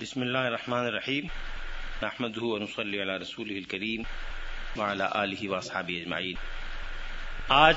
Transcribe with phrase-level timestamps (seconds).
[0.00, 1.26] بسم اللہ الرحمن الرحیم۔
[2.02, 4.02] نحمد ونصلی علی رسول الکریم
[4.76, 6.34] وعلی آلہ واصحاب اجمعین۔
[7.48, 7.76] آج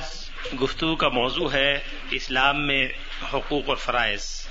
[0.64, 1.80] گفتگو کا موضوع ہے
[2.12, 2.88] اسلام میں
[3.34, 4.48] حقوق اور فرائض۔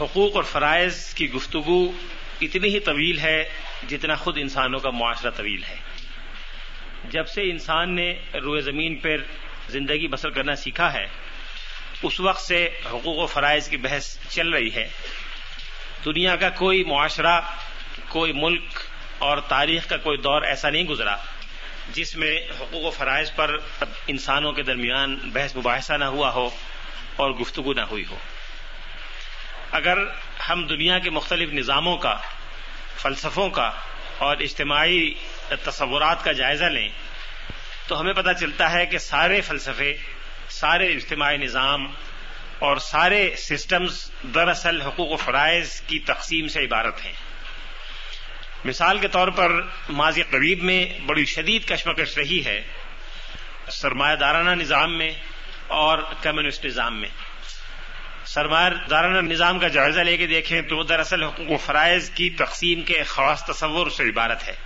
[0.00, 1.92] حقوق اور فرائض کی گفتگو
[2.40, 3.44] اتنی ہی طویل ہے
[3.88, 5.76] جتنا خود انسانوں کا معاشرہ طویل ہے۔
[7.04, 9.16] جب سے انسان نے روئے زمین پر
[9.68, 11.06] زندگی بسر کرنا سیکھا ہے،
[12.02, 14.88] اس وقت سے حقوق و فرائض کی بحث چل رہی ہے۔
[16.04, 17.40] دنیا کا کوئی معاشرہ،
[18.08, 18.78] کوئی ملک
[19.18, 21.16] اور تاریخ کا کوئی دور ایسا نہیں گزرا
[21.90, 23.56] جس میں حقوق و فرائض پر
[24.06, 26.50] انسانوں کے درمیان بحث مباحثہ نہ ہوا ہو
[27.16, 28.16] اور گفتگو نہ ہوئی ہو۔
[29.72, 29.98] اگر
[30.48, 32.16] ہم دنیا کے مختلف نظاموں کا،
[32.96, 33.70] فلسفوں کا
[34.18, 35.14] اور اجتماعی
[35.48, 36.88] تصورات کا جائزہ لیں،
[37.86, 39.96] تو ہمیں پتہ چلتا ہے کہ سارے فلسفے،
[40.48, 41.86] سارے اجتماعی نظام
[42.58, 47.12] اور سارے سسٹمز دراصل حقوق و فرائض کی تقسیم سے عبارت ہیں۔
[48.64, 49.52] مثال کے طور پر
[49.88, 52.62] ماضی قریب میں بڑی شدید کشمکش رہی ہے
[53.68, 55.12] سرمایہ دارانہ نظام میں
[55.66, 57.08] اور کمیونسٹ نظام میں۔
[58.24, 62.82] سرمایہ دارانہ نظام کا جائزہ لے کے دیکھیں تو دراصل حقوق و فرائض کی تقسیم
[62.82, 64.56] کے خاص تصور سے عبارت ہے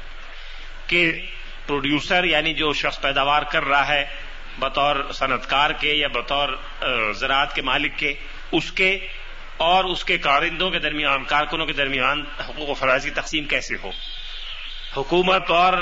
[0.87, 1.21] کہ
[1.67, 4.05] پروڈیوسر یعنی جو شخص پیداوار کر رہا ہے
[4.59, 6.49] بطور صنعت کار کے یا بطور
[7.13, 8.15] زراعت کے مالک کے،
[8.53, 8.99] اس کے
[9.57, 13.75] اور اس کے کارندوں کے درمیان، کارکنوں کے درمیان حقوق و فرائض کی تقسیم کیسے
[13.83, 13.91] ہو؟
[14.97, 15.73] حکومت اور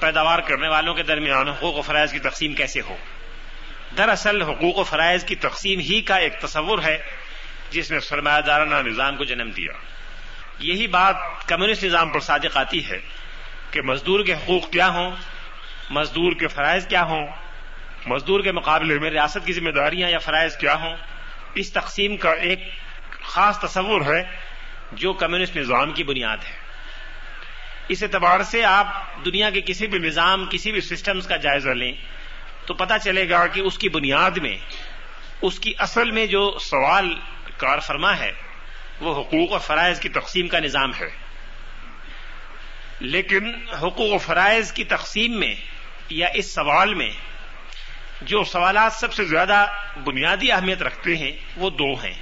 [0.00, 2.96] پیداوار کرنے والوں کے درمیان حقوق و فرائض کی تقسیم کیسے ہو؟
[3.96, 6.98] دراصل حقوق و فرائض کی تقسیم ہی کا ایک تصور ہے
[7.70, 9.72] جس نے سرمایہ دارانہ نظام کو جنم دیا۔
[10.58, 13.00] یہی بات کمیونسٹ نظام پر صادق آتی ہے
[13.70, 15.10] کہ مزدور کے حقوق کیا ہوں؟
[15.90, 17.26] مزدور کے فرائض کیا ہوں؟
[18.06, 20.96] مزدور کے مقابلے میں ریاست کی ذمہ داریاں یا فرائض کیا ہوں،
[21.54, 22.58] اس تقسیم کا ایک
[23.22, 24.22] خاص تصور ہے
[24.92, 26.68] جو کمیونسٹ نظام کی بنیاد ہے۔
[27.88, 28.86] اس اعتبار سے آپ
[29.24, 31.92] دنیا کے کسی بھی نظام، کسی بھی سسٹمز کا جائزہ لیں
[32.66, 34.56] تو پتا چلے گا کہ اس کی بنیاد میں،
[35.42, 37.14] اس کی اصل میں جو سوال
[37.56, 38.32] کار فرما ہے،
[39.00, 41.08] وہ حقوق و فرائض کی تقسیم کا نظام ہے۔
[43.00, 45.54] لیکن حقوق و فرائض کی تقسیم میں
[46.08, 47.10] یا اس سوال میں
[48.22, 49.66] جو سوالات سب سے زیادہ
[50.04, 52.14] بنیادی اہمیت رکھتے ہیں، وہ دو ہیں۔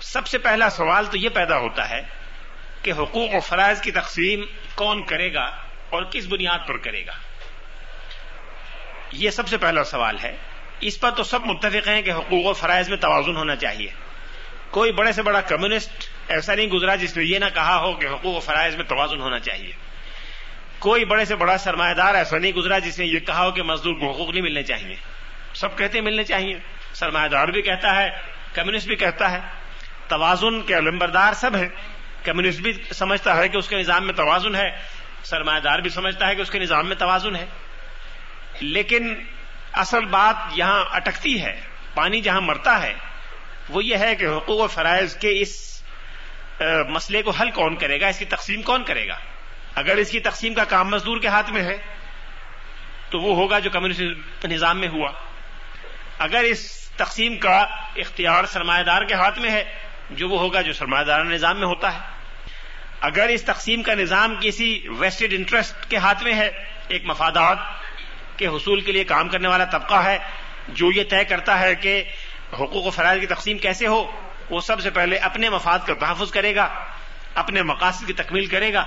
[0.00, 2.02] سب سے پہلا سوال تو یہ پیدا ہوتا ہے
[2.82, 4.44] کہ حقوق و فرائض کی تقسیم
[4.74, 5.44] کون کرے گا
[5.90, 7.12] اور کس بنیاد پر کرے گا۔
[9.12, 10.36] یہ سب سے پہلا سوال ہے۔
[10.80, 13.90] اس پر تو سب متفق ہیں کہ حقوق و فرائض میں توازن ہونا چاہیے۔
[14.70, 18.06] کوئی بڑے سے بڑا کمیونسٹ ایسا نہیں گزرا جس نے یہ نہ کہا ہو کہ
[18.06, 19.72] حقوق و فرائض میں توازن ہونا چاہیے۔
[20.78, 23.62] کوئی بڑے سے بڑا سرمایہ دار ایسا نہیں گزرا جس نے یہ کہا ہو کہ
[23.62, 24.96] مزدور کو حقوق نہیں ملنے چاہیے۔
[25.54, 26.58] سب کہتے ہیں ملنے چاہیے۔
[26.92, 28.10] سرمایہ دار بھی کہتا ہے،
[28.54, 29.38] کمیونسٹ بھی کہتا ہے۔
[30.08, 31.68] توازن کے علمبردار سب ہیں۔
[32.24, 34.70] کمیونسٹ بھی سمجھتا ہے کہ اس کے نظام میں توازن ہے۔
[35.22, 37.46] سرمایہ دار بھی سمجھتا ہے کہ اس کے نظام میں توازن ہے۔
[38.60, 39.14] لیکن
[39.72, 41.60] اصل بات یہاں اٹکتی ہے،
[41.94, 42.94] پانی جہاں مرتا ہے،
[43.68, 45.82] وہ یہ ہے کہ حقوق و فرائض کے اس
[46.88, 49.16] مسئلے کو حل کون کرے گا؟ اس کی تقسیم کون کرے گا؟
[49.76, 51.76] اگر اس کی تقسیم کا کام مزدور کے ہاتھ میں ہے،
[53.10, 55.10] تو وہ ہوگا جو کمیونسٹ نظام میں ہوا۔
[56.18, 57.58] اگر اس تقسیم کا
[57.96, 59.64] اختیار سرمایہ دار کے ہاتھ میں ہے،
[60.10, 61.98] جو وہ ہوگا جو سرمایہ دار نظام میں ہوتا ہے۔
[63.00, 66.50] اگر اس تقسیم کا نظام کسی ویسٹڈ انٹرسٹ کے ہاتھ میں ہے،
[66.88, 67.58] ایک مفادات
[68.36, 70.18] کے حصول کے لیے کام کرنے والا طبقہ ہے،
[70.68, 72.02] جو یہ طے کرتا ہے کہ
[72.52, 74.20] حقوق و فرائض کی تقسیم کیسے ہو،
[74.50, 76.68] وہ سب سے پہلے اپنے مفاد کا تحفظ کرے گا،
[77.34, 78.84] اپنے مقاصد کی تکمیل کرے گا۔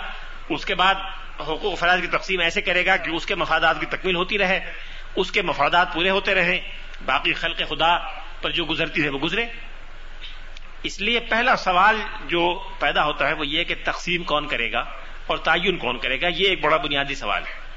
[0.50, 0.96] اس کے بعد
[1.40, 4.74] حقوق فرائض کی تقسیم ایسے کرے گا کہ اس کے مفادات کی تکمیل ہوتی رہے،
[5.16, 6.60] اس کے مفادات پورے ہوتے رہیں،
[7.06, 7.98] باقی خلق خدا
[8.42, 9.46] پر جو گزرتی ہے وہ گزرے۔
[10.84, 11.96] اس لیے پہلا سوال
[12.28, 14.80] جو پیدا ہوتا ہے وہ یہ کہ تقسیم کون کرے گا
[15.28, 17.70] اور تعین کون کرے گا، یہ ایک بڑا بنیادی سوال ہے۔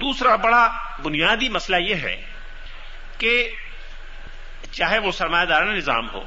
[0.00, 0.68] دوسرا بڑا
[1.02, 2.22] بنیادی مسئلہ یہ ہے
[3.18, 3.50] کہ
[4.70, 6.24] چاہے وہ سرمایہ دارانہ نظام ہو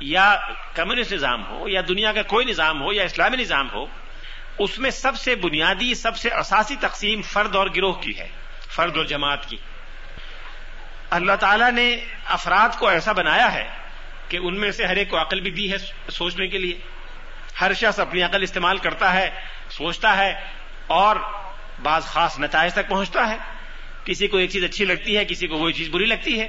[0.00, 0.36] یا
[0.74, 3.86] کمیونسٹ نظام ہو یا دنیا کا کوئی نظام ہو یا اسلامی نظام ہو
[4.58, 8.28] اس میں سب سے بنیادی، سب سے اساسی تقسیم فرد اور گروہ کی ہے،
[8.68, 9.56] فرد اور جماعت کی۔
[11.10, 13.68] اللہ تعالیٰ نے افراد کو ایسا بنایا ہے
[14.28, 15.76] کہ ان میں سے ہر ایک کو عقل بھی دی ہے
[16.10, 16.78] سوچنے کے لیے۔
[17.60, 19.30] ہر شخص اپنی عقل استعمال کرتا ہے،
[19.70, 20.40] سوچتا ہے
[20.86, 21.16] اور
[21.82, 23.36] بعض خاص نتائج تک پہنچتا ہے۔
[24.04, 26.48] کسی کو ایک چیز اچھی لگتی ہے، کسی کو وہی چیز بری لگتی ہے۔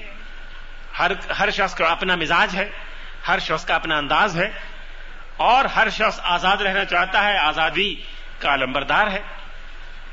[0.99, 2.69] ہر ہر شخص کا اپنا مزاج ہے،
[3.27, 4.74] ہر شخص کا اپنا انداز ہے۔
[5.37, 7.95] اور ہر شخص آزاد رہنا چاہتا ہے، آزادی
[8.39, 9.21] کا علمبردار ہے۔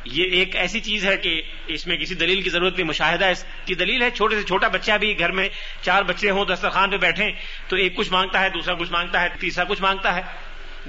[0.04, 3.44] یہ ایک ایسی چیز ہے کہ اس میں کسی دلیل کی ضرورت نہیں، مشاہدہ اس
[3.64, 5.48] کی دلیل ہے۔ چھوٹے سے چھوٹا بچہ بھی گھر میں
[5.82, 7.32] چار بچے ہوں، دسترخوان پہ بیٹھے
[7.68, 10.22] تو ایک کچھ مانگتا ہے، دوسرا کچھ مانگتا ہے، تیسرا کچھ مانگتا ہے۔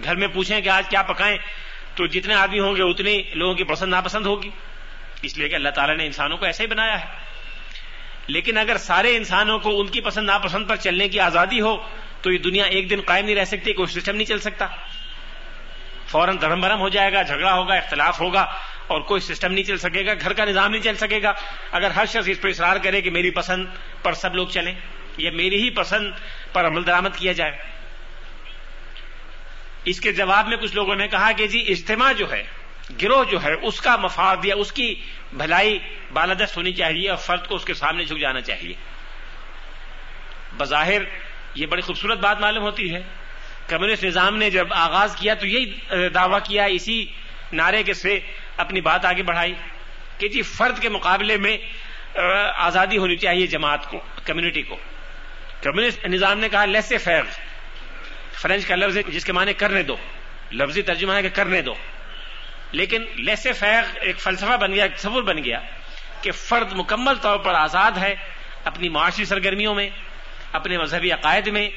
[0.03, 1.37] گھر میں پوچھیں کہ آج کیا پکائیں؟
[1.95, 4.49] تو جتنے آدمی ہوں گے اتنے لوگوں کی پسند ناپسند ہوگی۔
[5.21, 7.05] اس لیے کہ اللہ تعالیٰ نے انسانوں کو ایسے ہی بنایا ہے۔
[8.27, 11.89] لیکن اگر سارے انسانوں کو ان کی پسند ناپسند پر چلنے کی آزادی ہو
[12.23, 14.67] تو یہ دنیا ایک دن قائم نہیں رہ سکتی، کوئی سسٹم نہیں چل سکتا۔
[16.07, 18.41] فوراً دھرم برم ہو جائے گا، جھگڑا ہوگا، اختلاف ہوگا
[18.87, 21.33] اور کوئی سسٹم نہیں چل سکے گا، گھر کا نظام نہیں چل سکے گا۔
[21.71, 23.65] اگر ہر شخص اس پر اصرار کرے کہ میری پسند
[24.03, 24.73] پر سب لوگ چلیں،
[25.17, 26.13] یا میری ہی پسند
[26.53, 27.51] پر عمل درامد کیا جائے۔
[29.85, 32.43] اس کے جواب میں کچھ لوگوں نے کہا کہ جی اجتماع جو ہے،
[33.01, 34.95] گروہ جو ہے، اس کا مفاد یا اس کی
[35.33, 35.79] بھلائی
[36.13, 38.73] بالادست ہونی چاہیے اور فرد کو اس کے سامنے جھک جانا چاہیے۔
[40.57, 41.01] بظاہر
[41.55, 43.01] یہ بڑی خوبصورت بات معلوم ہوتی ہے۔
[43.67, 45.79] کمیونسٹ نظام نے جب آغاز کیا تو یہی
[46.09, 47.05] دعویٰ کیا، اسی
[47.53, 48.19] نعرے کے سے
[48.57, 49.53] اپنی بات آگے بڑھائی
[50.17, 51.57] کہ جی فرد کے مقابلے میں
[52.55, 54.77] آزادی ہونی چاہیے جماعت کو، کمیونٹی کو۔
[55.61, 57.23] کمیونسٹ نظام نے کہا، لیسے فیر
[58.33, 59.95] فرینچ کا لفظ جس کے معنی کرنے دو۔
[60.51, 61.73] لفظی ترجمہ ہے کہ کرنے دو۔
[62.71, 65.59] لیکن لیسے فیغ ایک فلسفہ بن گیا، ایک تصور بن گیا
[66.21, 68.15] کہ فرد مکمل طور پر آزاد ہے
[68.63, 69.89] اپنی معاشی سرگرمیوں میں۔
[70.53, 71.69] اپنے مذہبی عقائد میں،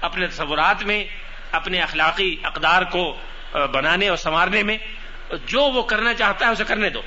[0.00, 1.04] اپنے تصورات میں،
[1.52, 3.16] اپنے اخلاقی اقدار کو
[3.52, 4.78] بنانے اور سنوارنے میں،
[5.46, 7.02] جو وہ کرنا چاہتا ہے اسے کرنے دو۔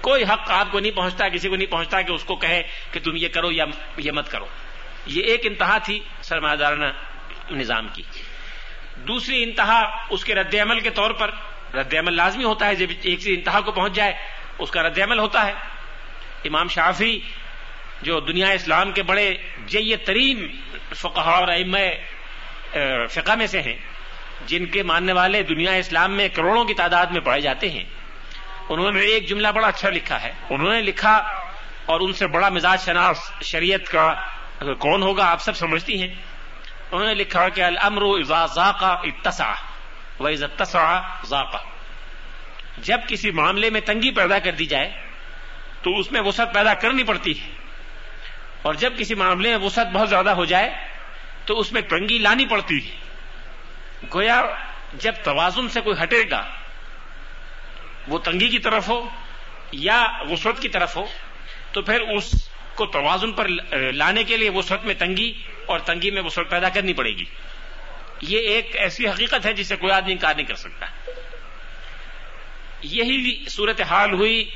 [0.00, 2.62] کوئی حق آپ کو نہیں پہنچتا، کسی کو نہیں پہنچتا کہ اس کو کہے
[2.92, 3.64] کہ تم یہ کرو یا
[3.96, 4.46] یہ مت کرو۔
[5.06, 6.84] یہ ایک انتہا تھی سرمایہ دارانہ
[7.50, 8.02] نظام کی۔
[9.08, 11.30] دوسری انتہا اس کے رد عمل کے طور پر،
[11.74, 14.12] رد عمل لازمی ہوتا ہے، جب ایک سی انتہا کو پہنچ جائے،
[14.58, 15.52] اس کا رد عمل ہوتا ہے۔
[16.44, 17.20] امام شافی
[18.02, 19.34] جو دنیا اسلام کے بڑے
[19.66, 20.56] جی ترین
[20.94, 21.76] فقہ اور ام
[23.10, 23.76] فقہ میں سے ہیں،
[24.46, 27.84] جن کے ماننے والے دنیا اسلام میں کروڑوں کی تعداد میں پڑھے جاتے ہیں۔
[28.68, 31.16] انہوں نے ایک جملہ بڑا اچھا لکھا ہے۔ انہوں نے لکھا
[31.86, 34.14] اور ان سے بڑا مزاج شناس، شریعت کا
[34.58, 36.14] کون ہوگا آپ سب سمجھتی ہیں۔
[36.90, 39.52] انہوں نے لکھا کہ الامر اذا ذاقا اتسع
[40.20, 41.00] و اذا اتسع
[42.78, 44.90] جب کسی معاملے میں تنگی پیدا کر دی جائے
[45.82, 47.59] تو اس میں وسعت پیدا کرنی پڑتی ہے۔
[48.62, 50.70] اور جب کسی معاملے میں وسعت بہت زیادہ ہو جائے
[51.44, 52.96] تو اس میں تنگی لانی پڑتی ہے۔
[54.14, 54.42] گویا
[54.94, 56.46] جب توازن سے کوئی ہٹے گا،
[58.08, 59.08] وہ تنگی کی طرف ہو
[59.72, 61.06] یا وسعت کی طرف ہو،
[61.72, 63.48] تو پھر اس کو توازن پر
[63.92, 67.24] لانے کے لیے وسعت میں تنگی اور تنگی میں وسعت پیدا کرنی پڑے گی۔
[68.20, 70.86] یہ ایک ایسی حقیقت ہے جسے کوئی آدمی انکار نہیں کر سکتا۔
[72.82, 74.50] یہی صورت حال ہوئی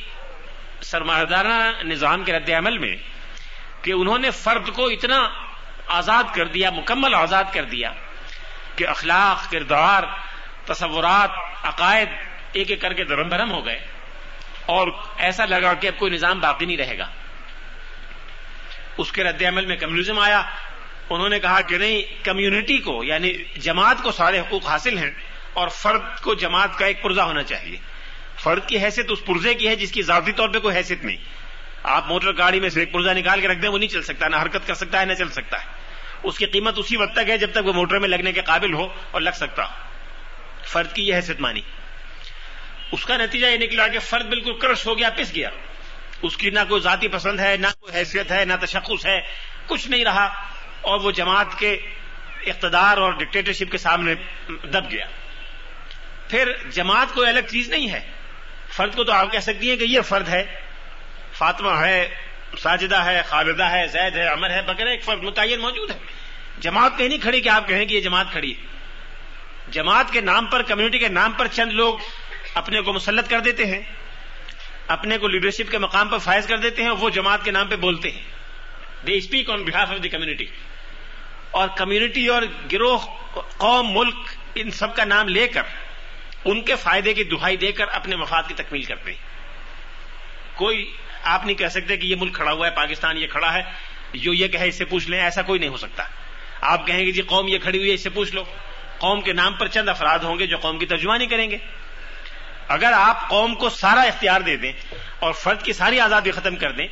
[0.82, 2.96] سرمایہ نظام کے رد عمل میں۔
[3.84, 5.28] کہ انہوں نے فرد کو اتنا
[5.86, 7.92] آزاد کر دیا، مکمل آزاد کر دیا
[8.76, 10.02] کہ اخلاق، کردار،
[10.66, 11.30] تصورات،
[11.62, 12.08] عقائد
[12.52, 13.86] ایک ایک کر کے درم برم ہو گئے۔
[14.66, 17.06] اور ایسا لگا کہ اب کوئی نظام باقی نہیں رہے گا۔
[18.98, 20.42] اس کے رد عمل میں کمیونزم آیا۔
[21.10, 25.10] انہوں نے کہا کہ نہیں، کمیونٹی کو یعنی جماعت کو سارے حقوق حاصل ہیں
[25.52, 27.76] اور فرد کو جماعت کا ایک پرزہ ہونا چاہیے۔
[28.36, 31.43] فرد کی حیثیت اس پرزے کی ہے جس کی ذاتی طور پہ کوئی حیثیت نہیں۔
[31.84, 34.28] آپ موٹر گاڑی میں سے ایک پرزہ نکال کے رکھ دیں، وہ نہیں چل سکتا،
[34.28, 35.66] نہ حرکت کر سکتا ہے، نہ چل سکتا ہے۔
[36.22, 38.74] اس کی قیمت اسی وقت تک ہے جب تک وہ موٹر میں لگنے کے قابل
[38.74, 39.70] ہو اور لگ سکتا ہو۔
[40.64, 41.60] فرد کی یہ حیثیت مانی۔
[42.92, 45.50] اس کا نتیجہ یہ نکلا کہ فرد بالکل کرش ہو گیا، پس گیا۔
[46.22, 49.20] اس کی نہ کوئی ذاتی پسند ہے، نہ کوئی حیثیت ہے، نہ تشخص ہے،
[49.66, 50.24] کچھ نہیں رہا۔
[50.80, 51.72] اور وہ جماعت کے
[52.46, 54.14] اقتدار اور ڈکٹیٹرشپ کے سامنے
[54.48, 55.06] دب گیا۔
[56.28, 58.10] پھر جماعت کوئی الگ چیز نہیں ہے۔
[58.68, 60.63] فرد کو تو آپ کہہ سکتی ہیں کہ یہ فرد ہے۔
[61.38, 62.08] فاطمہ ہے،
[62.58, 65.98] ساجدہ ہے خالدہ ہے، زید ہے امر ہے بغیر ایک فرد متعین موجود ہے۔
[66.60, 68.62] جماعت کہیں نہیں کھڑی کہ آپ کہیں کہ یہ جماعت کھڑی ہے۔
[69.70, 71.98] جماعت کے نام پر، کمیونٹی کے نام پر چند لوگ
[72.54, 73.82] اپنے کو مسلط کر دیتے ہیں،
[74.86, 77.76] اپنے کو لیڈرشپ کے مقام پر فائز کر دیتے ہیں وہ جماعت کے نام پہ
[77.76, 78.22] بولتے ہیں۔
[79.06, 80.46] They speak on behalf of the community
[81.50, 82.98] اور کمیونٹی اور گروہ،
[83.56, 84.14] قوم، ملک
[84.54, 85.62] ان سب کا نام لے کر،
[86.44, 89.18] ان کے فائدے کی دہائی دے کر اپنے مفاد کی تکمیل کرتے ہیں۔
[90.54, 90.92] کوئی
[91.24, 93.62] آپ نہیں کہہ سکتے کہ یہ ملک کھڑا ہوا ہے، پاکستان یہ کھڑا ہے،
[94.14, 96.02] جو یہ کہے اس سے پوچھ لیں، ایسا کوئی نہیں ہو سکتا۔
[96.60, 98.44] آپ کہیں گے جی قوم یہ کھڑی ہوئی ہے، اس سے پوچھ لو۔
[98.98, 101.58] قوم کے نام پر چند افراد ہوں گے جو قوم کی ترجمانی کریں گے۔
[102.68, 104.72] اگر آپ قوم کو سارا اختیار دے دیں
[105.18, 106.86] اور فرد کی ساری آزادی ختم کر دیں،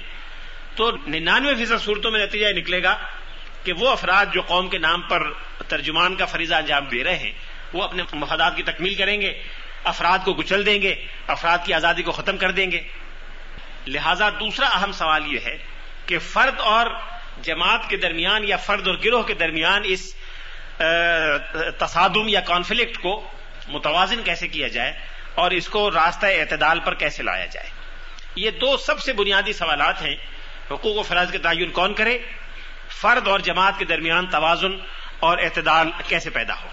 [0.75, 2.97] تو ننانوے فیصد صورتوں میں نتیجہ یہ نکلے گا
[3.65, 5.33] کہ وہ افراد جو قوم کے نام پر
[5.69, 7.33] ترجمان کا فریضہ انجام دے رہے ہیں،
[7.73, 9.43] وہ اپنے مفادات کی تکمیل کریں گے،
[9.85, 10.95] افراد کو کچل دیں گے،
[11.27, 12.81] افراد کی آزادی کو ختم کر دیں گے۔
[13.87, 15.59] لہذا دوسرا اہم سوال یہ ہے
[16.07, 16.87] کہ فرد اور
[17.43, 20.15] جماعت کے درمیان یا فرد اور گروہ کے درمیان اس
[21.79, 23.29] تصادم یا کانفلکٹ کو
[23.69, 24.93] متوازن کیسے کیا جائے
[25.35, 27.71] اور اس کو راستہ اعتدال پر کیسے لایا جائے؟
[28.37, 30.17] یہ دو سب سے بنیادی سوالات ہیں۔
[30.71, 32.19] حقوق و فرائض کے تعین کون کرے؟
[33.01, 34.73] فرد اور جماعت کے درمیان توازن
[35.21, 36.69] اور اعتدال کیسے پیدا ہو؟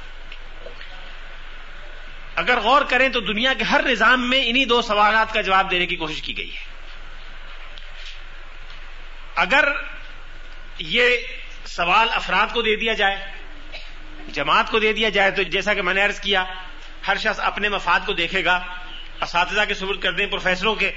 [2.36, 5.86] اگر غور کریں تو دنیا کے ہر نظام میں انہی دو سوالات کا جواب دینے
[5.86, 6.79] کی کوشش کی گئی ہے۔
[9.40, 9.66] اگر
[10.80, 11.16] یہ
[11.68, 13.18] سوال افراد کو دے دیا جائے،
[14.34, 16.44] جماعت کو دے دیا جائے، تو جیسا کہ میں نے عرض کیا،
[17.08, 18.60] ہر شخص اپنے مفاد کو دیکھے گا،
[19.22, 20.92] اساتذہ کے سبر کر دیں پروفیسروں کے،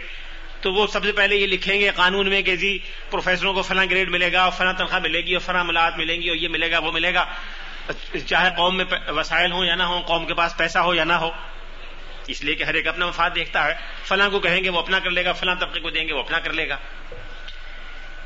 [0.60, 2.78] تو وہ سب سے پہلے یہ لکھیں گے قانون میں کہ جی
[3.10, 6.20] پروفیسروں کو فلاں گریڈ ملے گا، اور فلاں تنخواہ ملے گی، اور فلاں ملاحت ملیں
[6.22, 7.24] گی، اور یہ ملے گا، وہ ملے گا۔
[8.26, 11.12] چاہے قوم میں وسائل ہوں یا نہ ہوں، قوم کے پاس پیسہ ہو یا نہ
[11.12, 11.30] ہو،
[12.26, 14.98] اس لیے کہ ہر ایک اپنا مفاد دیکھتا ہے۔ فلاں کو کہیں گے وہ اپنا
[14.98, 16.76] کر لے گا، فلاں طبقے کو دیں گے وہ اپنا کر لے گا۔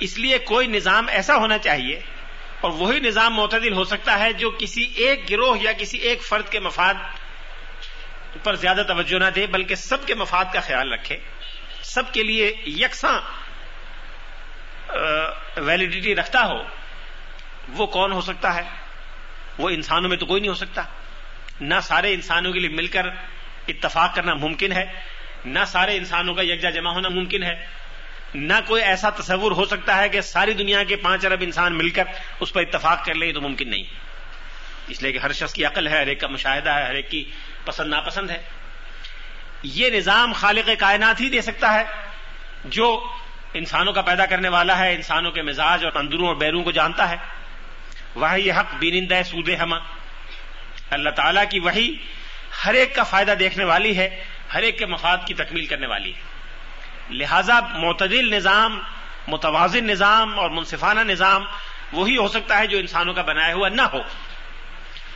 [0.01, 2.01] اس لیے کوئی نظام ایسا ہونا چاہیے
[2.61, 6.49] اور وہی نظام معتدل ہو سکتا ہے جو کسی ایک گروہ یا کسی ایک فرد
[6.49, 6.95] کے مفاد
[8.43, 11.17] پر زیادہ توجہ نہ دے، بلکہ سب کے مفاد کا خیال رکھے۔
[11.83, 13.21] سب کے لیے یکساں
[15.57, 16.63] ویلڈیٹی رکھتا ہو،
[17.69, 18.63] وہ کون ہو سکتا ہے؟
[19.59, 20.83] وہ انسانوں میں تو کوئی نہیں ہو سکتا۔
[21.61, 23.07] نہ سارے انسانوں کے لیے مل کر
[23.69, 24.85] اتفاق کرنا ممکن ہے،
[25.45, 27.86] نہ سارے انسانوں کا یکجا جمع ہونا ممکن ہے۔
[28.35, 31.91] نہ کوئی ایسا تصور ہو سکتا ہے کہ ساری دنیا کے پانچ ارب انسان مل
[31.91, 32.05] کر
[32.41, 33.85] اس پر اتفاق کر لیں تو ممکن نہیں۔
[34.89, 37.11] اس لیے کہ ہر شخص کی عقل ہے، ہر ایک کا مشاہدہ ہے، ہر ایک
[37.11, 37.25] کی
[37.65, 38.43] پسند ناپسند ہے۔
[39.63, 41.85] یہ نظام خالق کائنات ہی دے سکتا ہے،
[42.65, 43.13] جو
[43.55, 47.09] انسانوں کا پیدا کرنے والا ہے، انسانوں کے مزاج اور اندروں اور بیروں کو جانتا
[47.09, 47.17] ہے۔
[48.15, 49.79] وہ یہ حق بینند سود ہما
[50.91, 51.97] اللہ تعالیٰ کی وہی
[52.65, 56.15] ہر ایک کا فائدہ دیکھنے والی ہے، ہر ایک کے مفاد کی تکمیل کرنے والی
[56.15, 56.36] ہے۔
[57.11, 58.81] لہذا معتدل نظام،
[59.29, 61.45] متوازن نظام اور منصفانہ نظام
[61.93, 63.99] وہی ہو سکتا ہے جو انسانوں کا بنایا ہوا نہ ہو۔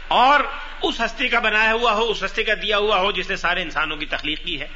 [0.09, 0.41] اور
[0.83, 3.63] اس ہستی کا بنایا ہوا ہو، اس ہستی کا دیا ہوا ہو جس نے سارے
[3.63, 4.67] انسانوں کی تخلیق کی ہے،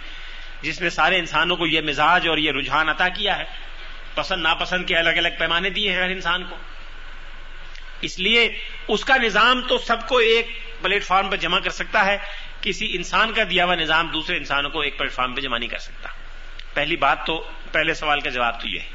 [0.63, 3.45] جس نے سارے انسانوں کو یہ مزاج اور یہ رجحان عطا کیا ہے۔
[4.15, 6.57] پسند، ناپسند کے الگ الگ پیمانے دیے ہیں ہر انسان کو۔
[8.01, 10.47] اس لیے اس کا نظام تو سب کو ایک
[10.83, 12.19] پلیٹ فارم پر جمع کر سکتا ہے،
[12.61, 15.69] کسی انسان کا دیا ہوا نظام دوسرے انسانوں کو ایک پلیٹ فارم پہ جمع نہیں
[15.69, 16.09] کر سکتا۔
[16.75, 18.87] پہلی بات تو پہلے سوال کا جواب تو یہ ہے۔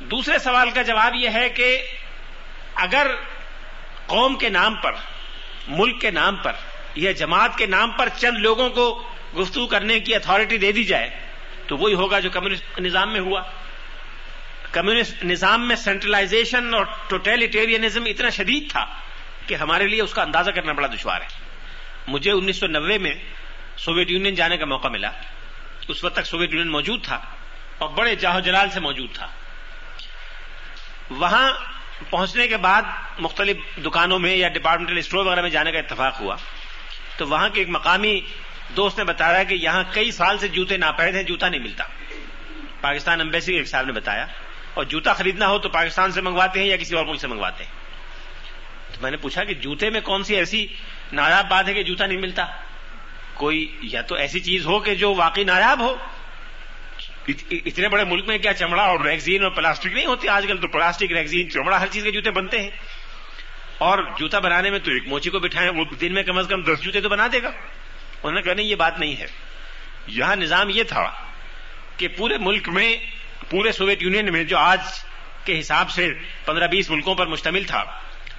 [0.00, 1.86] دوسرے سوال کا جواب یہ ہے کہ
[2.74, 3.10] اگر
[4.06, 4.92] قوم کے نام پر،
[5.68, 6.52] ملک کے نام پر
[6.94, 11.10] یا جماعت کے نام پر چند لوگوں کو گفتگو کرنے کی اتارٹی دے دی جائے،
[11.66, 13.42] تو وہی ہوگا جو کمیونسٹ نظام میں ہوا۔
[14.72, 18.86] کمیونسٹ نظام میں سینٹرلائزیشن اور ٹوٹیلیٹیرینزم اتنا شدید تھا
[19.46, 21.26] کہ ہمارے لیے اس کا اندازہ کرنا بڑا دشوار ہے۔
[22.08, 23.14] مجھے انیس سو نوے میں
[23.76, 25.10] سوویت یونین جانے کا موقع ملا۔
[25.88, 27.20] اس وقت تک سوویت یونین موجود تھا
[27.78, 29.28] اور بڑے جاہو جلال سے موجود تھا۔
[31.10, 31.52] وہاں
[32.10, 32.82] پہنچنے کے بعد
[33.18, 36.36] مختلف دکانوں میں یا ڈپارٹمنٹل اسٹور وغیرہ میں جانے کا اتفاق ہوا۔
[37.16, 38.20] تو وہاں کے ایک مقامی
[38.76, 41.84] دوست نے بتایا کہ یہاں کئی سال سے جوتے ناپید ہیں، جوتا نہیں ملتا۔
[42.80, 44.26] پاکستان امبیسی ایک صاحب نے بتایا۔
[44.74, 47.64] اور جوتا خریدنا ہو تو پاکستان سے منگواتے ہیں یا کسی اور ملک سے منگواتے
[47.64, 47.70] ہیں۔
[48.94, 50.66] تو میں نے پوچھا کہ جوتے میں کون سی ایسی
[51.12, 52.46] نایاب بات ہے کہ جوتا نہیں ملتا؟
[53.42, 55.96] کوئی یا تو ایسی چیز ہو کہ جو واقعی نایاب ہو۔
[57.50, 60.68] اتنے بڑے ملک میں کیا چمڑا اور ریگزین اور پلاسٹک نہیں ہوتی آج کل؟ تو
[60.68, 62.70] پلاسٹک، ریگزین، چمڑا ہر چیز کے جوتے بنتے ہیں۔
[63.78, 66.62] اور جوتا بنانے میں تو ایک موچی کو بٹھائیں، وہ دن میں کم از کم
[66.62, 69.26] دس جوتے تو بنا دے گا۔ انہوں نے کہا نہیں، یہ بات نہیں ہے۔
[70.06, 71.12] یہاں نظام یہ تھا
[71.96, 72.96] کہ پورے ملک میں،
[73.50, 74.80] پورے سوویت یونین میں جو آج
[75.44, 76.12] کے حساب سے
[76.44, 77.84] پندرہ بیس ملکوں پر مشتمل تھا،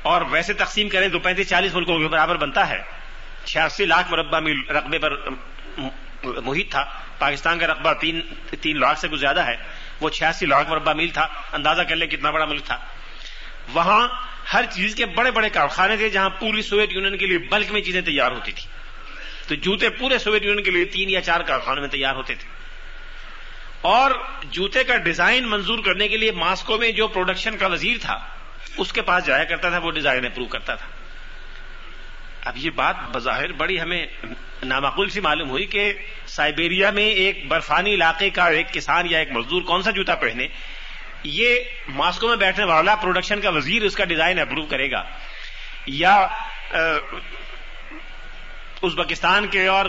[0.01, 3.02] اور ویسے تقسیم کریں تو پینتیس چالیس ملکوں کے برابر بنتا ہے۔
[3.45, 5.12] چھیاسی لاکھ مربع میل رقبے پر
[6.23, 6.85] محیط تھا۔
[7.19, 8.21] پاکستان کا رقبہ تین
[8.62, 9.55] تین لاکھ سے کچھ زیادہ ہے۔
[10.00, 12.77] وہ چھیاسی لاکھ مربع میل تھا۔ اندازہ کر لیں کتنا بڑا ملک تھا۔
[13.73, 14.07] وہاں
[14.53, 17.81] ہر چیز کے بڑے بڑے کارخانے تھے جہاں پوری سوویت یونین کے لیے بلک میں
[17.81, 18.63] چیزیں تیار ہوتی تھی
[19.47, 22.50] تو جوتے پورے سوویت یونین کے لیے تین یا چار کارخانوں میں تیار ہوتے تھے۔
[23.81, 24.12] اور
[24.43, 28.19] جوتے کا ڈیزائن منظور کرنے کے لیے ماسکو میں جو پروڈکشن کا وزیر تھا،
[28.77, 30.88] اس کے پاس جایا کرتا تھا، وہ ڈیزائن اپروو کرتا تھا۔
[32.45, 34.05] اب یہ بات بظاہر بڑی ہمیں
[34.63, 35.93] نامعقول سی معلوم ہوئی کہ
[36.27, 40.47] سائبیریا میں ایک برفانی علاقے کا ایک کسان یا ایک مزدور کون سا جوتا پہنے،
[41.23, 45.03] یہ ماسکو میں بیٹھنے والا پروڈکشن کا وزیر اس کا ڈیزائن اپروو کرے گا۔
[45.88, 46.15] یا
[48.83, 49.85] ازبکستان کے اور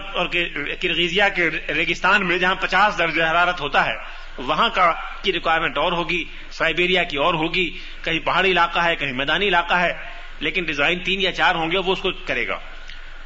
[0.81, 3.95] کرغیزیا کے ریگستان میں جہاں پچاس درجہ حرارت ہوتا ہے،
[4.39, 4.93] وہاں کا
[5.23, 7.71] کی ریکوائرمنٹ اور ہوگی، سائبیریا کی اور ہوگی۔
[8.03, 9.93] کہیں پہاڑی علاقہ ہے، کہیں میدانی علاقہ ہے۔
[10.41, 12.59] لیکن ڈیزائن تین یا چار ہوں گے، وہ اس کو کرے گا۔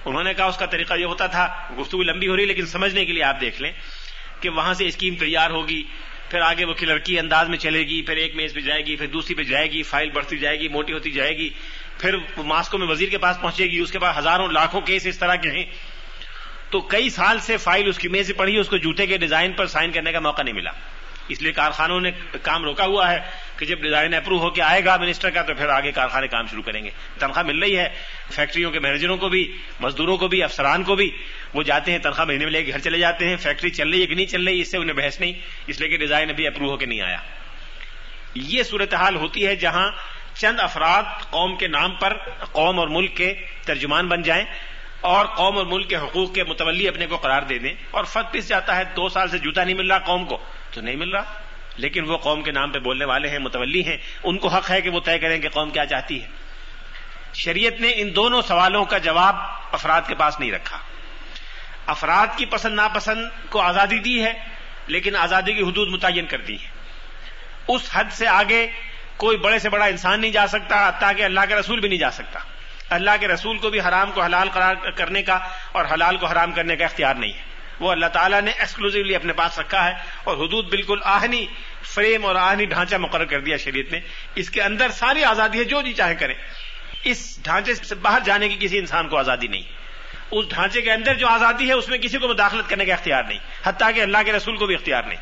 [0.04, 3.04] انہوں نے کہا اس کا طریقہ یہ ہوتا تھا، گفتگو لمبی ہو رہی لیکن سمجھنے
[3.04, 3.72] کے لیے آپ دیکھ لیں
[4.40, 5.82] کہ وہاں سے اسکیم تیار ہوگی،
[6.30, 9.06] پھر آگے وہ لڑکی انداز میں چلے گی، پھر ایک میز پہ جائے گی، پھر
[9.06, 11.50] دوسری پہ جائے گی، فائل بڑھتی جائے گی، موٹی ہوتی جائے گی،
[11.98, 15.18] پھر ماسکو میں وزیر کے پاس پہنچے گی، اس کے بعد ہزاروں لاکھوں کیس اس
[15.18, 15.64] طرح کے ہیں۔
[16.70, 19.52] تو کئی سال سے فائل اس کی میز سے پڑھی اس کو جوتے کے ڈیزائن
[19.52, 20.70] پر سائن کرنے کا موقع نہیں ملا۔
[21.28, 22.10] اس لیے کارخانوں نے
[22.42, 23.18] کام روکا ہوا ہے۔
[23.58, 26.46] کہ جب ڈیزائن اپروو ہو کے آئے گا منسٹر کا تو پھر آگے کارخانے کام
[26.46, 27.88] شروع کریں گے۔ تنخواہ مل رہی ہے،
[28.30, 31.10] فیکٹریوں کے مینیجروں کو بھی، مزدوروں کو بھی، افسران کو بھی۔
[31.54, 34.00] وہ جاتے ہیں، تنخواہ مہینے میں لے کے گھر چلے جاتے ہیں۔ فیکٹری چل رہی
[34.00, 35.32] ہے کہ نہیں چل رہی، اس سے انہیں بحث نہیں۔
[35.66, 37.18] اس لیے کہ ڈیزائن ابھی اپروو ہو کے نہیں آیا۔
[38.34, 39.90] یہ صورتحال ہوتی ہے جہاں
[40.34, 42.16] چند افراد قوم کے نام پر،
[42.52, 43.34] قوم اور ملک کے
[43.66, 44.44] ترجمان بن جائیں
[45.00, 48.32] اور قوم اور ملک کے حقوق کے متولی اپنے کو قرار دے دیں۔ اور فرق
[48.32, 51.10] پس جاتا ہے، دو سال سے جوتا نہیں مل رہا قوم کو، تو نہیں مل
[51.10, 51.47] رہا۔
[51.78, 54.80] لیکن وہ قوم کے نام پہ بولنے والے ہیں، متولی ہیں، ان کو حق ہے
[54.80, 56.28] کہ وہ طے کریں کہ قوم کیا چاہتی ہے۔
[57.34, 59.36] شریعت نے ان دونوں سوالوں کا جواب
[59.72, 60.78] افراد کے پاس نہیں رکھا۔
[61.86, 64.32] افراد کی پسند ناپسند کو آزادی دی ہے،
[64.86, 66.68] لیکن آزادی کی حدود متعین کر دی ہے
[67.68, 68.68] اس حد سے آگے
[69.16, 72.10] کوئی بڑے سے بڑا انسان نہیں جا سکتا تاکہ اللہ کے رسول بھی نہیں جا
[72.10, 72.38] سکتا۔
[72.90, 75.38] اللہ کے رسول کو بھی حرام کو حلال قرار کرنے کا
[75.72, 77.42] اور حلال کو حرام کرنے کا اختیار نہیں ہے۔
[77.80, 79.94] وہ اللہ تعالیٰ نے ایکسکلوزولی اپنے پاس رکھا ہے
[80.24, 81.46] اور حدود بالکل آہنی
[81.94, 84.00] فریم اور آہنی ڈھانچہ مقرر کر دیا شریعت نے۔
[84.34, 86.34] اس کے اندر ساری آزادی ہے، جو جی چاہے کریں۔
[87.04, 89.62] اس ڈھانچے سے باہر جانے کی کسی انسان کو آزادی نہیں۔
[90.30, 93.22] اس ڈھانچے کے اندر جو آزادی ہے، اس میں کسی کو مداخلت کرنے کا اختیار
[93.22, 95.20] نہیں۔ حتیٰ کہ اللہ کے رسول کو بھی اختیار نہیں۔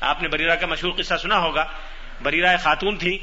[0.00, 1.64] آپ نے بریرہ کا مشہور قصہ سنا ہوگا۔
[2.22, 3.18] بریرہ خاتون تھی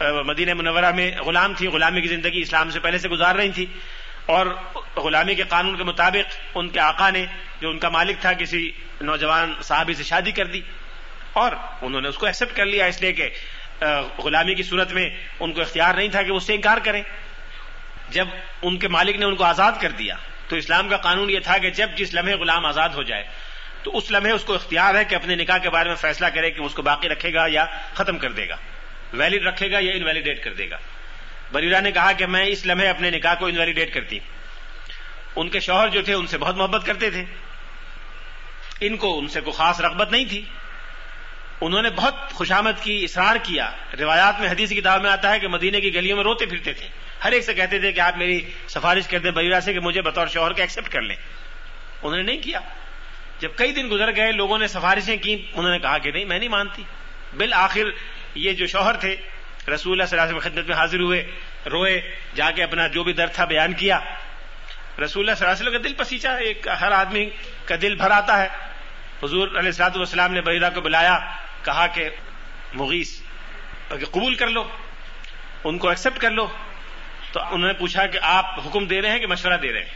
[0.00, 3.66] مدینہ منورہ میں غلام تھی۔ غلامی کی زندگی اسلام سے پہلے سے گزار رہی تھی۔
[4.26, 4.46] اور
[4.96, 7.26] غلامی کے قانون کے مطابق ان کے آقا نے،
[7.60, 8.70] جو ان کا مالک تھا، کسی
[9.00, 10.60] نوجوان صحابی سے شادی کر دی۔
[11.32, 13.30] اور انہوں نے اس کو ایکسپٹ کر لیا اس لیے کہ
[14.18, 15.10] غلامی کی صورت میں
[15.40, 17.02] ان کو اختیار نہیں تھا کہ اس سے انکار کریں۔
[18.08, 18.28] جب
[18.62, 20.14] ان کے مالک نے ان کو آزاد کر دیا،
[20.48, 23.24] تو اسلام کا قانون یہ تھا کہ جب جس لمحے غلام آزاد ہو جائے،
[23.82, 26.50] تو اس لمحے اس کو اختیار ہے کہ اپنے نکاح کے بارے میں فیصلہ کرے
[26.50, 28.56] کہ اس کو باقی رکھے گا یا ختم کر دے گا
[29.12, 30.76] ویلڈ رکھے گا یا انویلیڈیٹ کر دے گا۔
[31.52, 34.18] بریرا نے کہا کہ میں اس لمحے اپنے نکاح کو انویلیڈیٹ کرتی۔
[35.36, 37.24] ان کے شوہر جو تھے ان سے بہت محبت کرتے تھے۔
[38.80, 40.44] ان کو ان سے کوئی خاص رغبت نہیں تھی۔
[41.60, 45.38] انہوں نے بہت خوشامد کی، اصرار کیا۔ روایات میں، حدیث کی کتاب میں آتا ہے
[45.38, 46.86] کہ مدینے کی گلیوں میں روتے پھرتے تھے۔
[47.24, 50.02] ہر ایک سے کہتے تھے کہ آپ میری سفارش کر دیں بریرا سے کہ مجھے
[50.02, 51.16] بطور شوہر کے ایکسپٹ کر لیں۔
[52.02, 52.60] انہوں نے نہیں کیا۔
[53.38, 56.38] جب کئی دن گزر گئے، لوگوں نے سفارشیں کی، انہوں نے کہا کہ نہیں، میں
[56.38, 56.82] نہیں مانتی۔
[57.36, 57.80] بالآخر
[58.34, 59.16] یہ جو شوہر تھے،
[59.74, 61.30] رسول اللہ صلی اللہ علیہ وسلم خدمت میں حاضر ہوئے،
[61.70, 63.98] روئے، جا کے اپنا جو بھی درد تھا بیان کیا۔
[65.04, 67.30] رسول اللہ صلی اللہ علیہ وسلم کا دل پسیچا، ایک ہر آدمی
[67.64, 68.48] کا دل بھر آتا ہے۔
[69.22, 71.18] حضور علیہ السلاط والسلام نے بریرہ کو بلایا۔
[71.64, 72.08] کہا کہ
[72.74, 73.20] مغیث
[73.88, 74.68] قبول کر لو،
[75.64, 76.48] ان کو ایکسپٹ کر لو،
[77.32, 79.90] تو انہوں نے پوچھا کہ آپ حکم دے رہے ہیں کہ مشورہ دے رہے ہیں؟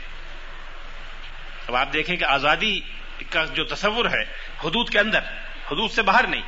[1.69, 2.81] اب آپ دیکھیں کہ آزادی
[3.31, 4.23] کا جو تصور ہے،
[4.65, 5.19] حدود کے اندر،
[5.71, 6.43] حدود سے باہر نہیں،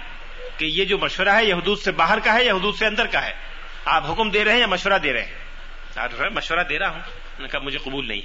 [0.57, 3.07] کہ یہ جو مشورہ ہے، یہ حدود سے باہر کا ہے، یا حدود سے اندر
[3.07, 3.33] کا ہے؟
[3.85, 5.35] آپ حکم دے رہے ہیں یا مشورہ دے رہے ہیں؟
[6.31, 8.21] مشورہ دے رہا ہوں۔ کہا، مجھے قبول نہیں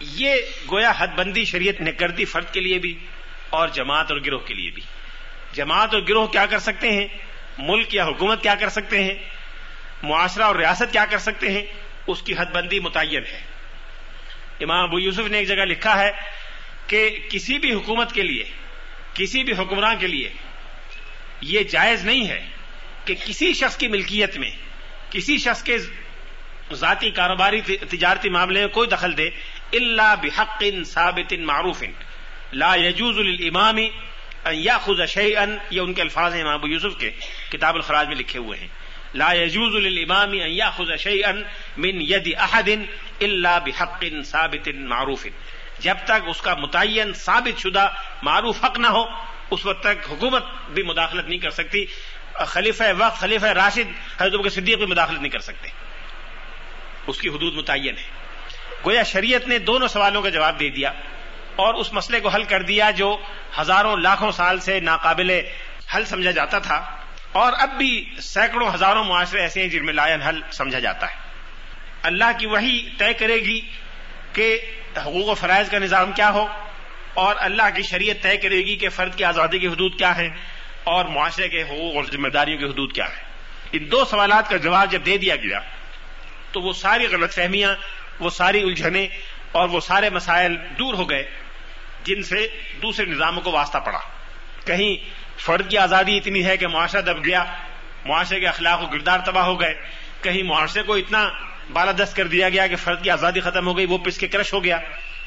[0.00, 0.34] یہ
[0.70, 3.06] گویا حد بندی شریعت نے کر دی فرد کے لیے بھی
[3.50, 4.82] اور جماعت اور گروہ کے لیے بھی۔
[5.56, 7.08] جماعت اور گروہ کیا کر سکتے ہیں؟
[7.58, 9.14] ملک یا حکومت کیا کر سکتے ہیں؟
[10.02, 11.62] معاشرہ اور ریاست کیا کر سکتے ہیں؟
[12.06, 13.40] اس کی حد بندی متعین ہے۔
[14.60, 16.10] امام ابو یوسف نے ایک جگہ لکھا ہے
[16.86, 18.44] کہ کسی بھی حکومت کے لیے،
[19.14, 20.32] کسی بھی حکمراں کے لیے
[21.40, 22.46] یہ جائز نہیں ہے
[23.04, 24.50] کہ کسی شخص کی ملکیت میں،
[25.10, 25.76] کسی شخص کے
[26.72, 29.30] ذاتی کاروباری تجارتی معاملے میں کوئی دخل دے
[29.72, 31.82] اللہ بحق ثابت معروف.
[32.52, 33.76] لا يجوز للامام
[34.46, 37.10] ان ياخذ شيئا یہ ان کے الفاظ ہیں امام ابو یوسف کے،
[37.48, 38.68] کتاب الخراج میں لکھے ہوئے ہیں۔
[39.14, 41.32] لا يجوز للامام ان ياخذ شيئا
[41.76, 42.68] من يد احد
[43.20, 45.26] الا بحق ثابت معروف۔
[45.78, 47.88] جب تک اس کا متعین ثابت شدہ
[48.22, 49.04] معروف حق نہ ہو،
[49.50, 51.86] اس وقت تک حکومت بھی مداخلت نہیں کر سکتی۔
[52.32, 55.68] خلیفہ وقت، خلیفہ راشد، حضرت کے صدیق بھی مداخلت نہیں کر سکتے۔
[57.06, 58.02] اس کی حدود متعین ہے
[58.84, 60.92] گویا شریعت نے دونوں سوالوں کا جواب دے دیا۔
[61.56, 63.16] اور اس مسئلے کو حل کر دیا جو
[63.60, 65.40] ہزاروں لاکھوں سال سے ناقابل
[65.94, 66.96] حل سمجھا جاتا تھا
[67.32, 71.14] اور اب بھی سینکڑوں ہزاروں معاشرے ایسے ہیں جن میں لائن حل سمجھا جاتا ہے۔
[72.02, 73.60] اللہ کی وہی طے کرے گی
[74.32, 74.58] کہ
[74.96, 76.46] حقوق و فرائض کا نظام کیا ہو
[77.14, 80.28] اور اللہ کی شریعت طے کرے گی کہ فرد کی آزادی کی حدود کیا ہے
[80.84, 83.22] اور معاشرے کے حقوق اور ذمہ داریوں کی حدود کیا ہے
[83.72, 85.60] ان دو سوالات کا جواب جب دے دیا گیا
[86.52, 87.74] تو وہ ساری غلط فہمیاں،
[88.20, 89.06] وہ ساری الجھنیں
[89.52, 91.30] اور وہ سارے مسائل دور ہو گئے۔
[92.06, 92.48] جن سے
[92.82, 93.98] دوسرے نظاموں کو واسطہ پڑا۔
[94.64, 97.44] کہیں فرد کی آزادی اتنی ہے کہ معاشرہ دب گیا،
[98.04, 99.74] معاشرے کے اخلاق و کردار تباہ ہو گئے۔
[100.22, 101.28] کہیں معاشرے کو اتنا
[101.72, 104.52] بالادست کر دیا گیا کہ فرد کی آزادی ختم ہو گئی، وہ پس کے کرش
[104.52, 104.78] ہو گیا۔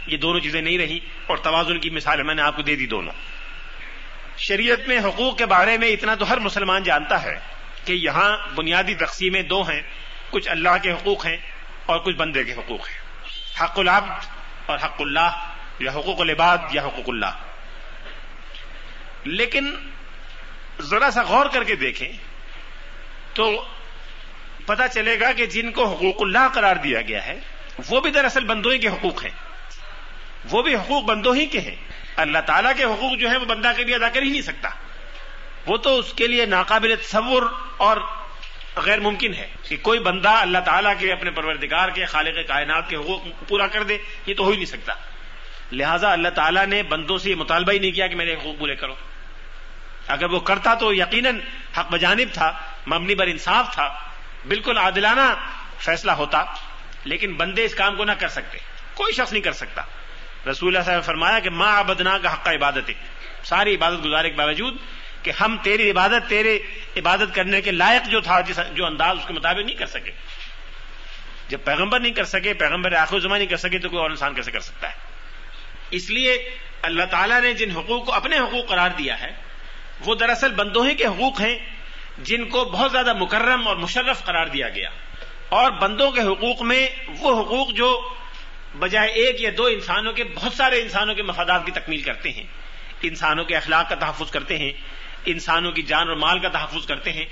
[0.08, 2.86] یہ دونوں چیزیں نہیں رہی۔ اور توازن کی مثال میں نے آپ کو دے دی
[2.86, 3.14] دونوں۔
[4.38, 7.40] شریعت میں حقوق کے بارے میں اتنا تو ہر مسلمان جانتا ہے
[7.86, 9.82] کہ یہاں بنیادی تقسیمیں دو ہیں۔
[10.30, 11.38] کچھ اللہ کے حقوق ہیں
[11.86, 12.98] اور کچھ بندے کے حقوق ہیں۔
[13.64, 14.26] حق العبد
[14.66, 15.30] اور حق اللہ۔
[15.80, 17.26] یا حقوق العباد یا حقوق اللہ۔
[19.24, 19.76] لیکن
[20.80, 22.12] ذرا سا غور کر کے دیکھیں
[23.34, 23.66] تو
[24.66, 27.40] پتا چلے گا کہ جن کو حقوق اللہ قرار دیا گیا ہے،
[27.90, 29.32] وہ بھی دراصل بندوں کے حقوق ہیں۔
[30.50, 31.76] وہ بھی حقوق بندوں ہی کے ہیں۔
[32.16, 34.70] اللہ تعالیٰ کے حقوق جو ہے وہ بندہ کے لیے ادا کر ہی نہیں سکتا۔
[35.66, 37.44] وہ تو اس کے لیے ناقابل تصور
[37.78, 37.98] اور
[38.76, 42.96] غیر ممکن ہے کہ کوئی بندہ اللہ تعالیٰ کے اپنے پروردگار کے، خالق کائنات کے
[42.96, 44.94] حقوق پورا کر دے، یہ تو ہو ہی نہیں سکتا۔
[45.72, 48.76] لہذا اللہ تعالیٰ نے بندوں سے یہ مطالبہ ہی نہیں کیا کہ میرے حقوق پورے
[48.76, 48.96] کرو۔
[50.08, 51.40] اگر وہ کرتا تو یقیناً
[51.78, 54.00] حق بجانب تھا، مبنی بر انصاف تھا،
[54.48, 55.36] بالکل عادلانہ
[55.80, 56.46] فیصلہ ہوتا،
[57.04, 58.58] لیکن بندے اس کام کو نہ کر سکتے۔
[58.94, 59.82] کوئی شخص نہیں کر سکتا۔
[60.52, 62.94] رسول اللہ صاحب نے فرمایا کہ ماں ابدنا کا حق عبادت ہے
[63.44, 64.76] ساری عبادت گزارے کے باوجود
[65.24, 66.60] کہ ہم تیری عبادت، تیرے
[66.98, 68.42] عبادت کرنے کے لائق جو تھا
[68.74, 70.12] جو انداز اس کے مطابق نہیں کر سکے۔
[71.48, 74.34] جب پیغمبر نہیں کر سکے، پیغمبر آخر زماں نہیں کر سکے تو کوئی اور انسان
[74.34, 75.09] کیسے کر سکتا ہے؟
[75.92, 76.50] اس لیے
[76.82, 79.32] اللہ تعالیٰ نے جن حقوق کو اپنے حقوق قرار دیا ہے،
[80.06, 81.58] وہ دراصل بندوں ہی کے حقوق ہیں،
[82.18, 84.90] جن کو بہت زیادہ مکرم اور مشرف قرار دیا گیا۔
[85.50, 86.88] اور بندوں کے حقوق میں
[87.20, 88.10] وہ حقوق جو
[88.80, 92.44] بجائے ایک یا دو انسانوں کے بہت سارے انسانوں کے مفادات کی تکمیل کرتے ہیں۔
[93.02, 94.72] انسانوں کے اخلاق کا تحفظ کرتے ہیں،
[95.26, 97.26] انسانوں کی جان اور مال کا تحفظ کرتے ہیں۔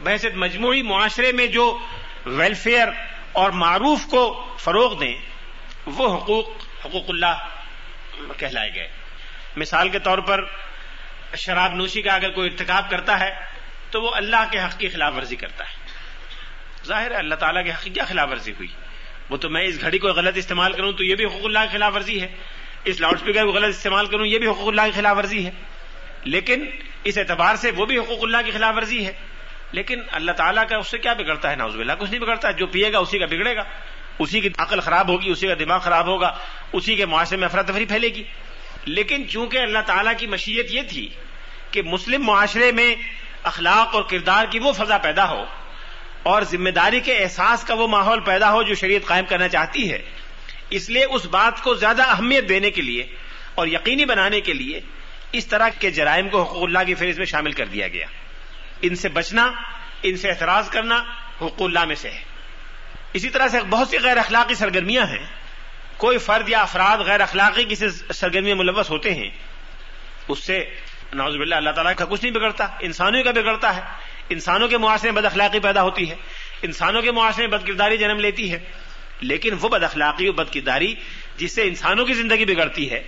[0.00, 1.78] بحث مجموعی معاشرے میں جو
[2.26, 2.88] ویلفیئر
[3.32, 5.14] اور معروف کو فروغ دیں،
[5.86, 6.48] وہ حقوق
[6.84, 7.48] حقوق اللہ
[8.38, 8.88] کہلائے گئے۔
[9.56, 10.44] مثال کے طور پر
[11.36, 13.34] شراب نوشی کا اگر کوئی ارتکاب کرتا ہے،
[13.90, 15.74] تو وہ اللہ کے حق کی خلاف ورزی کرتا ہے۔
[16.86, 18.68] ظاہر ہے اللہ تعالیٰ کے حق کی کیا خلاف ورزی ہوئی؟
[19.30, 21.72] وہ تو میں اس گھڑی کو غلط استعمال کروں تو یہ بھی حقوق اللہ کی
[21.72, 22.28] خلاف ورزی ہے۔
[22.84, 25.50] اس لاؤڈ اسپیکر کو غلط استعمال کروں یہ بھی حقوق اللہ کی خلاف ورزی ہے۔
[26.24, 26.66] لیکن
[27.04, 29.12] اس اعتبار سے وہ بھی حقوق اللہ کی خلاف ورزی ہے۔
[29.72, 32.66] لیکن اللہ تعالیٰ کا اس سے کیا بگڑتا ہے؟ ناؤز کچھ نہیں بگڑتا۔ ہے جو
[32.66, 33.62] پیے گا اسی کا بگڑے گا۔
[34.18, 36.38] اسی کی عقل خراب ہوگی، اسی کا دماغ خراب ہوگا،
[36.72, 38.24] اسی کے معاشرے میں افراتفری پھیلے گی۔
[38.84, 41.08] لیکن چونکہ اللہ تعالیٰ کی مشیت یہ تھی
[41.70, 42.94] کہ مسلم معاشرے میں
[43.42, 45.44] اخلاق اور کردار کی وہ فضا پیدا ہو
[46.22, 49.92] اور ذمہ داری کے احساس کا وہ ماحول پیدا ہو جو شریعت قائم کرنا چاہتی
[49.92, 50.02] ہے،
[50.70, 53.06] اس لیے اس بات کو زیادہ اہمیت دینے کے لیے
[53.54, 54.80] اور یقینی بنانے کے لیے
[55.32, 58.06] اس طرح کے جرائم کو حقوق اللہ کی فہرست میں شامل کر دیا گیا۔
[58.82, 59.52] ان سے بچنا،
[60.02, 61.02] ان سے اعتراض کرنا
[61.36, 62.33] حقوق اللہ میں سے ہے۔
[63.14, 65.26] اسی طرح سے بہت سی غیر اخلاقی سرگرمیاں ہیں۔
[65.96, 69.30] کوئی فرد یا افراد غیر اخلاقی کسی سرگرمی ملوث ہوتے ہیں،
[70.28, 70.70] اس سے
[71.12, 73.80] نواز باللہ اللہ تعالیٰ کا کچھ نہیں بگڑتا، انسانوں کا بگڑتا ہے۔
[74.28, 76.14] انسانوں کے معاشرے میں بد اخلاقی پیدا ہوتی ہے۔
[76.62, 78.58] انسانوں کے معاشرے میں بد کرداری جنم لیتی ہے۔
[79.20, 80.94] لیکن وہ بد اخلاقی اور بد کرداری
[81.36, 83.02] جس سے انسانوں کی زندگی بگڑتی ہے۔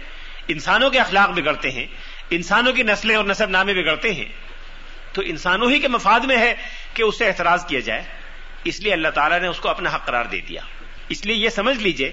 [0.48, 1.86] انسانوں کے اخلاق بگڑتے ہیں۔
[2.30, 4.28] انسانوں کی نسلیں اور نصب نامے بگڑتے ہیں۔
[5.12, 6.54] تو انسانوں ہی کے مفاد میں ہے
[6.94, 8.02] کہ اس سے اعتراض کیا جائے۔
[8.68, 10.60] اس لیے اللہ تعالیٰ نے اس کو اپنا حق قرار دے دیا۔
[11.08, 12.10] اس لیے یہ سمجھ لیجیے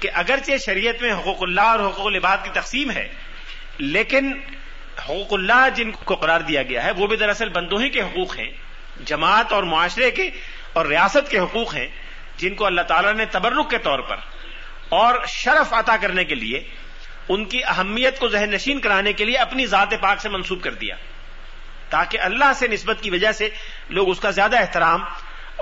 [0.00, 3.08] کہ اگرچہ شریعت میں حقوق اللہ اور حقوق العباد کی تقسیم ہے،
[3.78, 4.32] لیکن
[4.98, 8.38] حقوق اللہ جن کو قرار دیا گیا ہے، وہ بھی دراصل بندوں ہی کے حقوق
[8.38, 8.50] ہیں،
[9.04, 10.30] جماعت اور معاشرے کے
[10.72, 11.86] اور ریاست کے حقوق ہیں،
[12.36, 14.16] جن کو اللہ تعالیٰ نے تبرک کے طور پر
[14.88, 16.62] اور شرف عطا کرنے کے لیے،
[17.28, 20.74] ان کی اہمیت کو ذہن نشین کرانے کے لیے اپنی ذات پاک سے منسوب کر
[20.74, 20.96] دیا۔
[21.90, 23.48] تاکہ اللہ سے نسبت کی وجہ سے
[23.88, 25.04] لوگ اس کا زیادہ احترام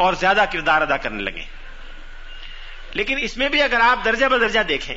[0.03, 1.45] اور زیادہ کردار ادا کرنے لگے۔
[2.95, 4.97] لیکن اس میں بھی اگر آپ درجہ بدرجہ دیکھیں،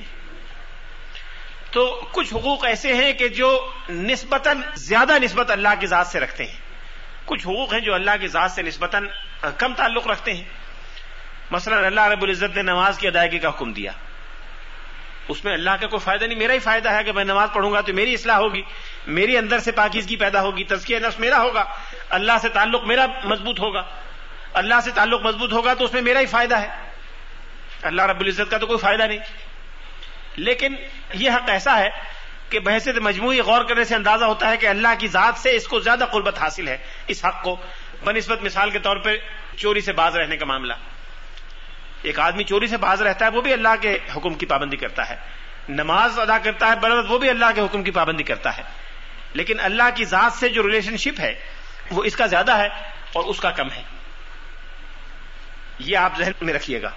[1.72, 6.46] تو کچھ حقوق ایسے ہیں کہ جو نسبتاً زیادہ نسبت اللہ کی ذات سے رکھتے
[6.46, 6.60] ہیں۔
[7.26, 9.08] کچھ حقوق ہیں جو اللہ کی ذات سے نسبتاً
[9.58, 10.44] کم تعلق رکھتے ہیں۔
[11.52, 13.92] مثلا اللہ رب العزت نے نماز کی ادائیگی کا حکم دیا۔
[15.28, 17.74] اس میں اللہ کا کوئی فائدہ نہیں، میرا ہی فائدہ ہے کہ میں نماز پڑھوں
[17.74, 18.62] گا تو میری اصلاح ہوگی
[19.08, 21.64] میری اندر سے پاکیزگی پیدا ہوگی تزکیہ نفس میرا ہوگا،
[22.10, 23.82] اللہ سے تعلق میرا مضبوط ہوگا۔
[24.56, 26.68] اللہ سے تعلق مضبوط ہوگا تو اس میں میرا ہی فائدہ ہے۔
[27.82, 29.18] اللہ رب العزت کا تو کوئی فائدہ نہیں۔
[30.36, 30.76] لیکن
[31.14, 31.90] یہ حق ایسا ہے
[32.50, 35.68] کہ بحثیت مجموعی غور کرنے سے اندازہ ہوتا ہے کہ اللہ کی ذات سے اس
[35.68, 37.56] کو زیادہ قربت حاصل ہے۔ اس حق کو
[38.04, 39.10] بنسبت مثال کے طور پہ
[39.58, 40.74] چوری سے باز رہنے کا معاملہ۔
[42.02, 45.10] ایک آدمی چوری سے باز رہتا ہے وہ بھی اللہ کے حکم کی پابندی کرتا
[45.10, 45.16] ہے۔
[45.70, 48.64] نماز ادا کرتا ہے بربت وہ بھی اللہ کے حکم کی پابندی کرتا ہے۔
[49.34, 51.40] لیکن اللہ کی ذات سے جو ریلیشن شپ ہے
[51.92, 52.68] وہ اس کا زیادہ ہے
[53.14, 53.82] اور اس کا کم ہے۔
[55.80, 56.90] یہ آپ ذہن میں رکھیے گا۔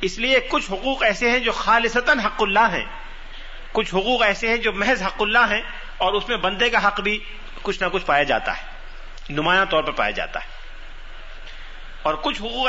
[0.00, 2.84] اس لیے کچھ حقوق ایسے ہیں جو خالصتاً حق اللہ ہیں۔
[3.72, 5.60] کچھ حقوق ایسے ہیں جو محض حق اللہ ہیں
[5.96, 7.18] اور اس میں بندے کا حق بھی
[7.62, 8.62] کچھ نہ کچھ پایا جاتا ہے،
[9.30, 10.46] نمایاں طور پر پایا جاتا ہے۔
[12.02, 12.68] اور کچھ حقوق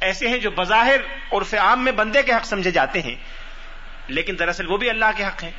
[0.00, 0.96] ایسے ہیں جو بظاہر
[1.32, 3.14] عرف عام میں بندے کے حق سمجھے جاتے ہیں،
[4.08, 5.50] لیکن دراصل وہ بھی اللہ کے حق ہیں۔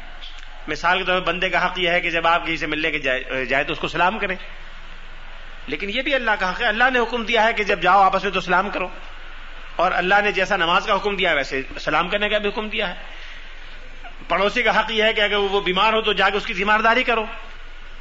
[0.68, 2.92] مثال کے طور پر بندے کا حق یہ ہے کہ جب آپ کسی سے ملنے
[2.92, 3.00] کے
[3.46, 4.36] جائے تو اس کو سلام کریں۔
[5.68, 8.02] لیکن یہ بھی اللہ کا حق ہے۔ اللہ نے حکم دیا ہے کہ جب جاؤ
[8.02, 8.88] آپس میں تو سلام کرو۔
[9.78, 12.90] اور اللہ نے جیسا نماز کا حکم دیا ویسے سلام کرنے کا بھی حکم دیا
[12.90, 12.96] ہے۔
[14.28, 16.54] پڑوسی کا حق یہ ہے کہ اگر وہ بیمار ہو تو جا کے اس کی
[16.54, 17.26] ذمہ داری کرو۔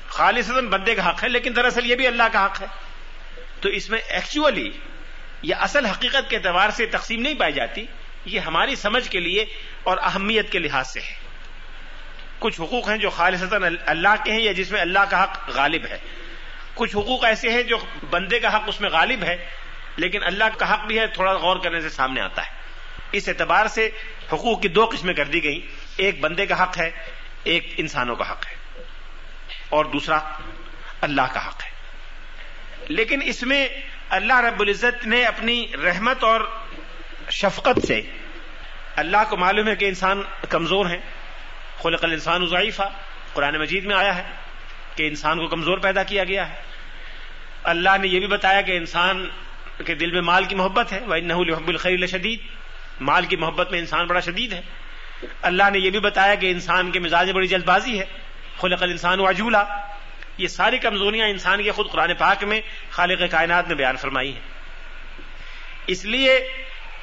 [0.08, 2.66] خالص بندے کا حق ہے، لیکن دراصل یہ بھی اللہ کا حق ہے۔
[3.60, 4.70] تو اس میں ایکچولی
[5.42, 7.86] یا اصل حقیقت کے اعتبار سے تقسیم نہیں پائی جاتی،
[8.24, 9.44] یہ ہماری سمجھ کے لیے
[9.82, 11.14] اور اہمیت کے لحاظ سے ہے۔
[12.38, 13.42] کچھ حقوق ہیں جو خالص
[13.86, 15.98] اللہ کے ہیں یا جس میں اللہ کا حق غالب ہے۔
[16.74, 17.76] کچھ حقوق ایسے ہیں جو
[18.10, 19.46] بندے کا حق اس میں غالب ہے
[19.96, 22.50] لیکن اللہ کا حق بھی ہے، تھوڑا غور کرنے سے سامنے آتا ہے۔
[23.12, 23.90] اس اعتبار سے
[24.32, 26.90] حقوق کی دو قسمیں کر دی گئی ایک بندے کا حق ہے،
[27.44, 28.82] ایک انسانوں کا حق ہے۔
[29.68, 30.18] اور دوسرا،
[31.00, 31.70] اللہ کا حق ہے۔
[32.88, 33.68] لیکن اس میں
[34.08, 36.40] اللہ رب العزت نے اپنی رحمت اور
[37.30, 38.00] شفقت سے
[38.96, 40.98] اللہ کو معلوم ہے کہ انسان کمزور ہیں۔
[41.82, 42.82] خلق الانسان ضعیفہ
[43.32, 44.22] قرآن مجید میں آیا ہے
[44.96, 46.54] کہ انسان کو کمزور پیدا کیا گیا ہے۔
[47.62, 49.28] اللہ نے یہ بھی بتایا کہ انسان
[49.84, 52.40] کے دل میں مال کی محبت ہے وہ نحب الخیر شدید
[53.00, 54.60] مال کی محبت میں انسان بڑا شدید ہے۔
[55.42, 58.04] اللہ نے یہ بھی بتایا کہ انسان کے مزاج بڑی جلد بازی ہے۔
[58.60, 59.64] خلق الانسان واجولا
[60.38, 62.60] یہ ساری کمزوریاں انسان کے خود قرآن پاک میں
[62.90, 64.40] خالق کائنات نے بیان فرمائی ہیں۔
[65.86, 66.48] اس لیے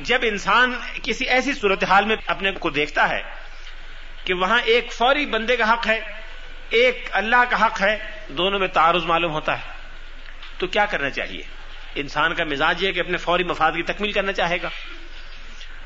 [0.01, 3.21] جب انسان کسی ایسی صورتحال میں اپنے کو دیکھتا ہے
[4.25, 5.99] کہ وہاں ایک فوری بندے کا حق ہے،
[6.69, 9.63] ایک اللہ کا حق ہے، دونوں میں تعارض معلوم ہوتا ہے،
[10.57, 11.41] تو کیا کرنا چاہیے؟
[11.95, 14.69] انسان کا مزاج یہ کہ اپنے فوری مفاد کی تکمیل کرنا چاہے گا۔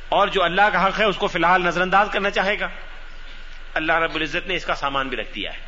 [0.09, 2.67] اور جو اللہ کا حق ہے، اس کو فی الحال نظر انداز کرنا چاہے گا۔
[3.73, 5.59] اللہ رب العزت نے اس کا سامان بھی رکھ دیا ہے۔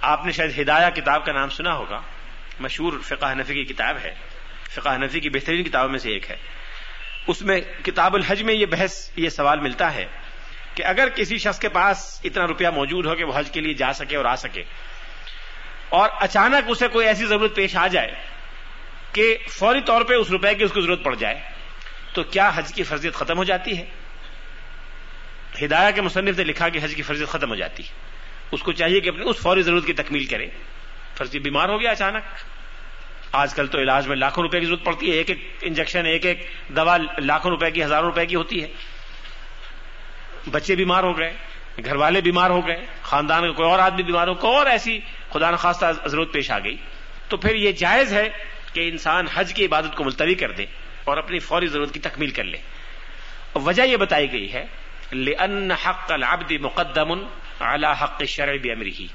[0.00, 2.00] آپ نے شاید ہدایہ کتاب کا نام سنا ہوگا۔
[2.60, 4.14] مشہور فقہ نفی کی کتاب ہے۔
[4.70, 6.36] فقہ نفی کی بہترین کتابوں میں سے ایک ہے۔
[7.26, 10.06] اس میں کتاب الحج میں یہ بحث، یہ سوال ملتا ہے
[10.74, 13.74] کہ اگر کسی شخص کے پاس اتنا روپیہ موجود ہو کہ وہ حج کے لیے
[13.74, 14.62] جا سکے اور آ سکے
[15.88, 18.37] اور اچانک اسے کوئی ایسی ضرورت پیش آ جائے
[19.12, 21.40] کہ فوری طور پہ اس روپے کی اس کو ضرورت پڑ جائے
[22.12, 23.84] تو کیا حج کی فرضیت ختم ہو جاتی ہے؟
[25.64, 27.88] ہدایہ کے مصنف نے لکھا کہ حج کی فرضیت ختم ہو جاتی ہے۔
[28.52, 30.46] اس کو چاہیے کہ اپنی اس فوری ضرورت کی تکمیل کرے۔
[31.14, 32.22] فرضی بیمار ہو گیا اچانک۔
[33.32, 36.26] آج کل تو علاج میں لاکھوں روپے کی ضرورت پڑتی ہے۔ ایک ایک انجیکشن، ایک
[36.26, 38.68] ایک دوا لاکھوں روپے کی، ہزاروں روپے کی ہوتی ہے۔
[40.50, 41.32] بچے بیمار ہو گئے،
[41.84, 45.00] گھر والے بیمار ہو گئے، خاندان کا کوئی اور آدمی بیمار ہو، کوئی اور ایسی
[45.32, 46.76] خدا نخواستہ ضرورت پیش آ گئی۔
[47.28, 48.28] تو پھر یہ جائز ہے
[48.78, 50.66] کہ انسان حج کی عبادت کو ملتوی کر دے
[51.04, 52.58] اور اپنی فوری ضرورت کی تکمیل کر لے۔
[53.54, 54.66] وجہ یہ بتائی گئی ہے،
[55.12, 57.12] لأن حق العبد مقدم
[57.60, 59.06] على حق الشرع بأمره۔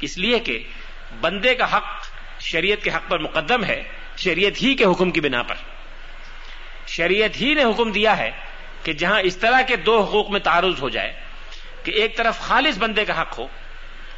[0.00, 0.62] اس لیے کہ
[1.20, 2.06] بندے کا حق
[2.40, 3.82] شریعت کے حق پر مقدم ہے،
[4.16, 5.54] شریعت ہی کے حکم کی بنا پر۔
[6.86, 8.30] شریعت ہی نے حکم دیا ہے
[8.82, 11.20] کہ جہاں اس طرح کے دو حقوق میں تعارض ہو جائے
[11.82, 13.46] کہ ایک طرف خالص بندے کا حق ہو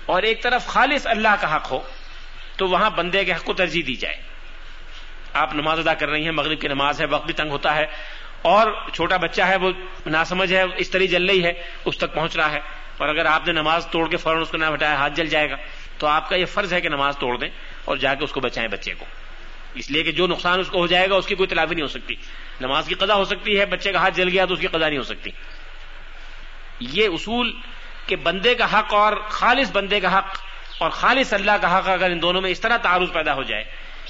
[0.06, 1.80] اور ایک طرف خالص اللہ کا حق ہو،
[2.56, 4.35] تو وہاں بندے کے حق کو ترجیح دی جائے۔
[5.36, 7.86] آپ نماز ادا کر رہی ہیں، مغرب کی نماز ہے، وقت بھی تنگ ہوتا ہے
[8.42, 9.70] اور چھوٹا بچہ ہے، وہ
[10.06, 11.52] ناسمجھ ہے، اس طرح جل رہی ہے،
[11.84, 12.58] اس تک پہنچ رہا ہے۔
[12.96, 15.50] اور اگر آپ نے نماز توڑ کے فوراً اس کو نہ ہٹایا ہاتھ جل جائے
[15.50, 15.56] گا،
[15.98, 17.48] تو آپ کا یہ فرض ہے کہ نماز توڑ دیں
[17.84, 19.04] اور جا کے اس کو بچائیں بچے کو۔
[19.74, 21.82] اس لیے کہ جو نقصان اس کو ہو جائے گا، اس کی کوئی تلافی نہیں
[21.82, 22.14] ہو سکتی۔
[22.60, 24.88] نماز کی قضا ہو سکتی ہے، بچے کا ہاتھ جل گیا تو اس کی قضا
[24.88, 25.30] نہیں ہو سکتی۔
[26.80, 27.56] یہ اصول
[28.06, 30.36] کہ بندے کا حق اور خالص بندے کا حق
[30.78, 33.64] اور خالص اللہ کا حق اگر ان دونوں میں اس طرح تعارض پیدا ہو جائے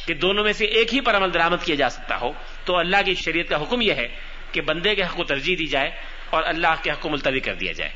[0.06, 2.32] کہ دونوں میں سے ایک ہی پر عمل درامد کیا جا سکتا ہو،
[2.64, 4.08] تو اللہ کی شریعت کا حکم یہ ہے
[4.52, 5.90] کہ بندے کے حق کو ترجیح دی جائے
[6.30, 7.90] اور اللہ کے حق کو ملتوی کر دیا جائے۔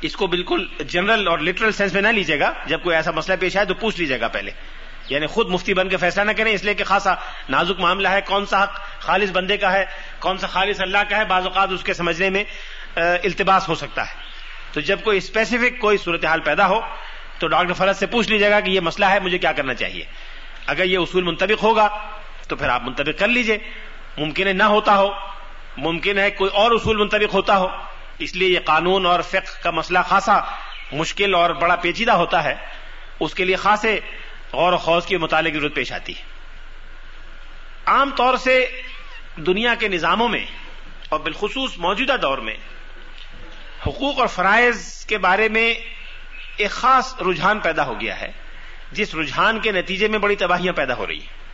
[0.00, 3.36] اس کو بالکل جنرل اور لٹرل سینس میں نہ لیجیے گا، جب کوئی ایسا مسئلہ
[3.40, 4.50] پیش آئے تو پوچھ لیجیے گا پہلے۔
[5.08, 7.14] یعنی خود مفتی بن کے فیصلہ نہ کریں، اس لیے کہ خاصا
[7.48, 9.84] نازک معاملہ ہے کون سا حق خالص بندے کا ہے،
[10.18, 12.44] کون سا خالص اللہ کا ہے، بعض اوقات اس کے سمجھنے میں
[12.96, 14.14] التباس ہو سکتا ہے۔
[14.72, 16.80] تو جب کوئی اسپیسیفک کوئی صورتحال پیدا ہو،
[17.38, 20.04] تو ڈاکٹر فرض سے پوچھ لیجیے گا کہ یہ مسئلہ ہے، مجھے کیا کرنا چاہیے؟
[20.66, 22.08] اگر یہ اصول منطبق ہوگا
[22.48, 23.58] تو پھر آپ منطبق کر لیجیے۔
[24.18, 25.08] ممکن ہے نہ ہوتا ہو۔
[25.76, 27.68] ممکن ہے کوئی اور اصول منطبق ہوتا ہو۔
[28.18, 30.40] اس لیے یہ قانون اور فقہ کا مسئلہ خاصا
[30.92, 32.54] مشکل اور بڑا پیچیدہ ہوتا ہے۔
[33.20, 34.00] اس کے لیے خاصے
[34.52, 36.22] غور و خوض کے مطالعے کی ضرورت پیش آتی ہے۔
[37.86, 38.66] عام طور سے
[39.36, 40.44] دنیا کے نظاموں میں
[41.08, 42.54] اور بالخصوص موجودہ دور میں
[43.86, 45.74] حقوق اور فرائض کے بارے میں
[46.56, 48.32] ایک خاص رجحان پیدا ہو گیا ہے۔
[48.92, 51.46] جس رجحان کے نتیجے میں بڑی تباہیاں پیدا ہو رہی ہیں۔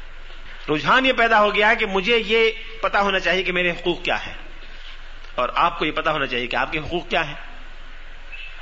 [0.71, 2.51] رجحان یہ پیدا ہو گیا ہے کہ مجھے یہ
[2.83, 4.35] پتا ہونا چاہیے کہ میرے حقوق کیا ہیں۔
[5.35, 7.35] اور آپ کو یہ پتا ہونا چاہیے کہ آپ کے حقوق کیا ہیں۔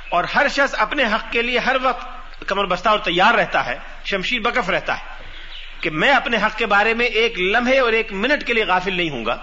[0.09, 2.07] اور ہر شخص اپنے حق کے لیے ہر وقت
[2.47, 5.03] کمر بستہ اور تیار رہتا ہے، شمشیر بکف رہتا ہے
[5.81, 8.95] کہ میں اپنے حق کے بارے میں ایک لمحے اور ایک منٹ کے لیے غافل
[8.95, 9.37] نہیں ہوں گا۔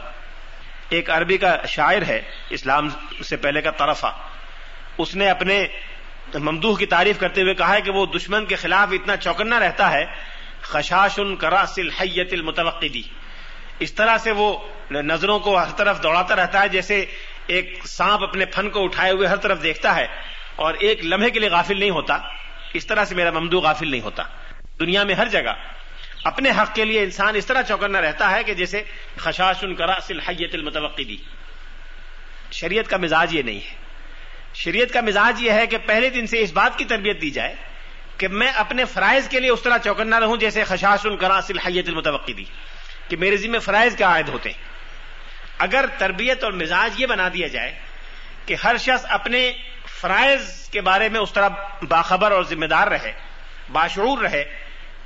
[0.88, 2.88] ایک عربی کا شاعر ہے، اسلام
[3.24, 4.18] سے پہلے کا طرفہ،
[4.98, 5.66] اس نے اپنے
[6.34, 9.92] ممدوح کی تعریف کرتے ہوئے کہا ہے کہ وہ دشمن کے خلاف اتنا چوکنا رہتا
[9.92, 10.04] ہے
[10.60, 11.88] خشاش ان کراسل
[12.32, 13.02] المتوقدی۔
[13.78, 14.58] اس طرح سے وہ
[14.90, 17.06] نظروں کو ہر طرف دوڑاتا رہتا ہے، جیسے
[17.46, 20.06] ایک سانپ اپنے پھن کو اٹھائے ہوئے ہر طرف دیکھتا ہے
[20.56, 22.18] اور ایک لمحے کے لیے غافل نہیں ہوتا۔
[22.74, 24.22] اس طرح سے میرا ممدو غافل نہیں ہوتا۔
[24.80, 25.52] دنیا میں ہر جگہ
[26.24, 28.82] اپنے حق کے لیے انسان اس طرح چوکنا رہتا ہے کہ جیسے
[29.16, 29.94] خشاش کرا
[30.28, 31.16] حیت المتوقی
[32.52, 33.87] شریعت کا مزاج یہ نہیں ہے۔
[34.64, 37.54] شریعت کا مزاج یہ ہے کہ پہلے دن سے اس بات کی تربیت دی جائے
[38.16, 42.44] کہ میں اپنے فرائض کے لیے اس طرح چوکنا رہوں جیسے خشاش کرا حیت المتوقی
[43.08, 44.68] کہ میرے ذمہ فرائض کیا عائد ہوتے ہیں۔
[45.58, 47.78] اگر تربیت اور مزاج یہ بنا دیا جائے
[48.46, 49.52] کہ ہر شخص اپنے
[50.00, 51.48] فرائض کے بارے میں اس طرح
[51.88, 53.12] باخبر اور ذمہ دار رہے،
[53.72, 54.44] باشعور رہے،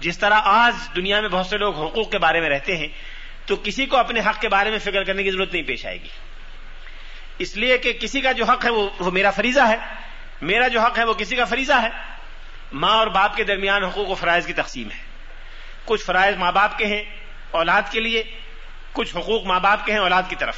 [0.00, 2.88] جس طرح آج دنیا میں بہت سے لوگ حقوق کے بارے میں رہتے ہیں،
[3.46, 5.96] تو کسی کو اپنے حق کے بارے میں فکر کرنے کی ضرورت نہیں پیش آئے
[5.96, 6.08] گی۔
[7.38, 9.76] اس لیے کہ کسی کا جو حق ہے وہ وہ میرا فریضہ ہے۔
[10.42, 11.88] میرا جو حق ہے وہ کسی کا فریضہ ہے۔
[12.72, 14.98] ماں اور باپ کے درمیان حقوق و فرائض کی تقسیم ہے۔
[15.84, 17.04] کچھ فرائض ماں باپ کے ہیں
[17.50, 18.22] اولاد کے لیے،
[18.92, 20.56] کچھ حقوق ماں باپ کے ہیں اولاد کی طرف۔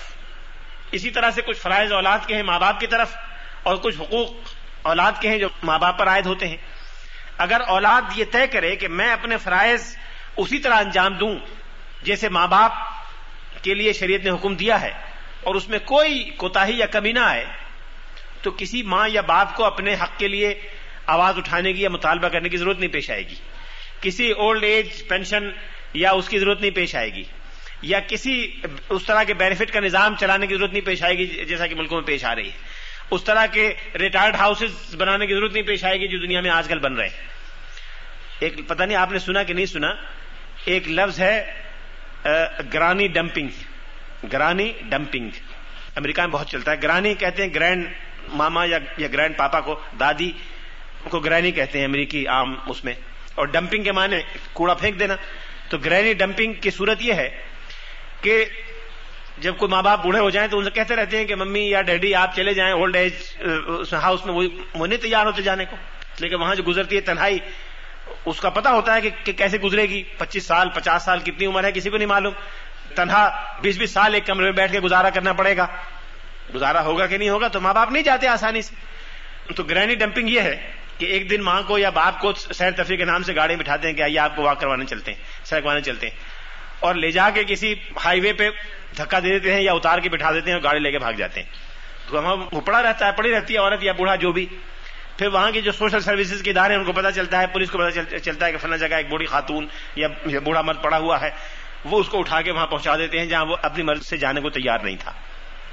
[0.92, 3.16] اسی طرح سے کچھ فرائض اولاد کے ہیں ماں باپ کی طرف،
[3.62, 4.30] اور کچھ حقوق
[4.82, 6.56] اولاد کے ہیں جو ماں باپ پر عائد ہوتے ہیں۔
[7.38, 9.96] اگر اولاد یہ طے کرے کہ میں اپنے فرائض
[10.36, 11.38] اسی طرح انجام دوں
[12.02, 12.72] جیسے ماں باپ
[13.62, 14.90] کے لیے شریعت نے حکم دیا ہے
[15.44, 17.44] اور اس میں کوئی کوتا یا کمی نہ آئے،
[18.42, 20.54] تو کسی ماں یا باپ کو اپنے حق کے لیے
[21.06, 23.34] آواز اٹھانے کی یا مطالبہ کرنے کی ضرورت نہیں پیش آئے گی۔
[24.00, 25.50] کسی اولڈ ایج پینشن
[25.94, 27.22] یا اس کی ضرورت نہیں پیش آئے گی،
[27.82, 28.34] یا کسی
[28.88, 31.74] اس طرح کے بینیفٹ کا نظام چلانے کی ضرورت نہیں پیش آئے گی جیسا کہ
[31.74, 32.56] ملکوں میں پیش آ رہی ہے۔
[33.10, 36.50] اس طرح کے ریٹائرڈ ہاؤسز بنانے کی ضرورت نہیں پیش آئے گی جو دنیا میں
[36.50, 37.32] آج کل بن رہے ہیں۔
[38.40, 39.94] ایک پتہ نہیں آپ نے سنا کہ نہیں سنا،
[40.64, 41.34] ایک لفظ ہے
[42.74, 43.48] گرانی ڈمپنگ
[44.32, 45.30] گرانی ڈمپنگ۔
[45.96, 47.92] امریکہ میں بہت چلتا ہے۔ گرانی کہتے ہیں گرینڈ
[48.28, 50.32] ماما یا گرینڈ پاپا کو، دادی
[51.08, 52.92] کو گرانی کہتے ہیں امریکی عام اس میں۔
[53.34, 54.16] اور ڈمپنگ کے معنی
[54.52, 55.16] کوڑا پھینک دینا۔
[55.68, 57.42] تو گرینی ڈمپنگ کی صورت یہ ہے
[58.20, 58.44] کہ
[59.38, 61.70] جب کوئی ماں باپ بوڑھے ہو جائیں تو ان سے کہتے رہتے ہیں کہ ممی
[61.70, 63.12] یا ڈیڈی آپ چلے جائیں اولڈ ایج
[63.92, 65.76] ہاؤس میں، وہ نہیں تیار ہوتے جانے کو۔
[66.18, 67.38] لیکن وہاں جو گزرتی ہے تنہائی،
[68.24, 71.64] اس کا پتا ہوتا ہے کہ کیسے گزرے گی۔ پچیس سال، پچاس سال کتنی عمر
[71.64, 72.32] ہے، کسی کو نہیں معلوم۔
[72.94, 75.66] تنہا بیس بیس سال ایک کمرے میں بیٹھ کے گزارا کرنا پڑے گا۔
[76.54, 78.74] گزارا ہوگا کہ نہیں ہوگا تو ماں باپ نہیں جاتے آسانی سے۔
[79.56, 82.96] تو گرینی ڈمپنگ یہ ہے کہ ایک دن ماں کو یا باپ کو سیر تفریح
[82.96, 85.60] کے نام سے گاڑی بٹھاتے ہیں کہ آئیے آپ کو واک کروانے چلتے ہیں، سیر
[85.60, 86.16] کروانے چلتے ہیں۔
[86.80, 88.50] اور لے جا کے کسی ہائی وے پہ
[88.96, 91.12] دھکا دے دیتے ہیں یا اتار کے بٹھا دیتے ہیں اور گاڑی لے کے بھاگ
[91.12, 91.48] جاتے ہیں۔
[92.08, 94.46] تو وہاں وہ پڑا رہتا ہے، پڑی رہتی ہے عورت یا بوڑھا جو بھی۔
[95.18, 97.70] پھر وہاں کی جو سوشل سروسز کے ادارے ہیں، ان کو پتا چلتا ہے، پولیس
[97.70, 99.66] کو پتا چلتا ہے کہ فلاں جگہ ایک بوڑھی خاتون
[99.96, 100.08] یا
[100.44, 101.30] بوڑھا مرد پڑا ہوا ہے۔
[101.84, 104.40] وہ اس کو اٹھا کے وہاں پہنچا دیتے ہیں جہاں وہ اپنی مرض سے جانے
[104.40, 105.12] کو تیار نہیں تھا۔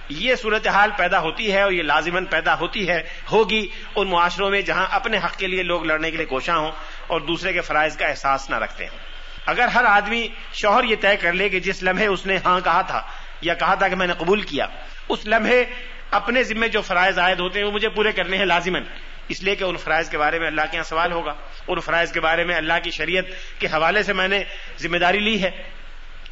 [0.09, 4.61] یہ صورتحال پیدا ہوتی ہے اور یہ لازمن پیدا ہوتی ہے، ہوگی ان معاشروں میں
[4.61, 6.71] جہاں اپنے حق کے لیے لوگ لڑنے کے لیے کوشاں ہوں
[7.07, 8.97] اور دوسرے کے فرائض کا احساس نہ رکھتے ہیں
[9.45, 12.81] اگر ہر آدمی شوہر یہ طے کر لے کہ جس لمحے اس نے ہاں کہا
[12.81, 13.01] تھا
[13.41, 14.67] یا کہا تھا کہ میں نے قبول کیا،
[15.09, 15.63] اس لمحے
[16.11, 18.83] اپنے ذمے جو فرائض عائد ہوتے ہیں وہ مجھے پورے کرنے ہیں لازمن
[19.27, 21.33] اس لیے کہ ان فرائض کے بارے میں اللہ کے یہاں سوال ہوگا۔
[21.67, 23.25] ان فرائض کے بارے میں اللہ کی شریعت
[23.59, 24.43] کے حوالے سے میں نے
[24.79, 25.51] ذمہ داری لی ہے۔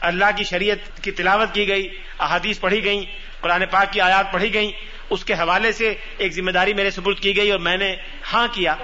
[0.02, 3.06] اللہ کی شریعت کی تلاوت کی گئی، احادیث پڑھی گئی
[3.42, 4.72] قرآن پاک کی آیات پڑھی گئی
[5.10, 7.96] اس کے حوالے سے ایک ذمہ داری میرے سپرد کی گئی اور میں نے
[8.34, 8.76] ہاں کیا۔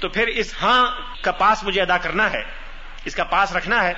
[0.00, 2.42] تو پھر اس ہاں کا پاس مجھے ادا کرنا ہے،
[3.04, 3.92] اس کا پاس رکھنا ہے،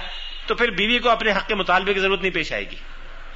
[0.47, 2.77] تو پھر بیوی کو اپنے حق کے مطالبے کی ضرورت نہیں پیش آئے گی۔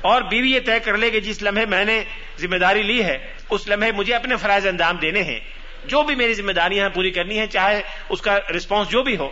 [0.00, 2.04] اور بیوی یہ طے کر لے کہ جس لمحے میں نے
[2.38, 5.40] ذمہ داری لی ہے، اس لمحے مجھے اپنے فرائض انجام دینے ہیں۔
[5.85, 9.30] جو بھی میری ذمہ داریاں پوری کرنی ہیں، چاہے اس کا رسپانس جو بھی ہو،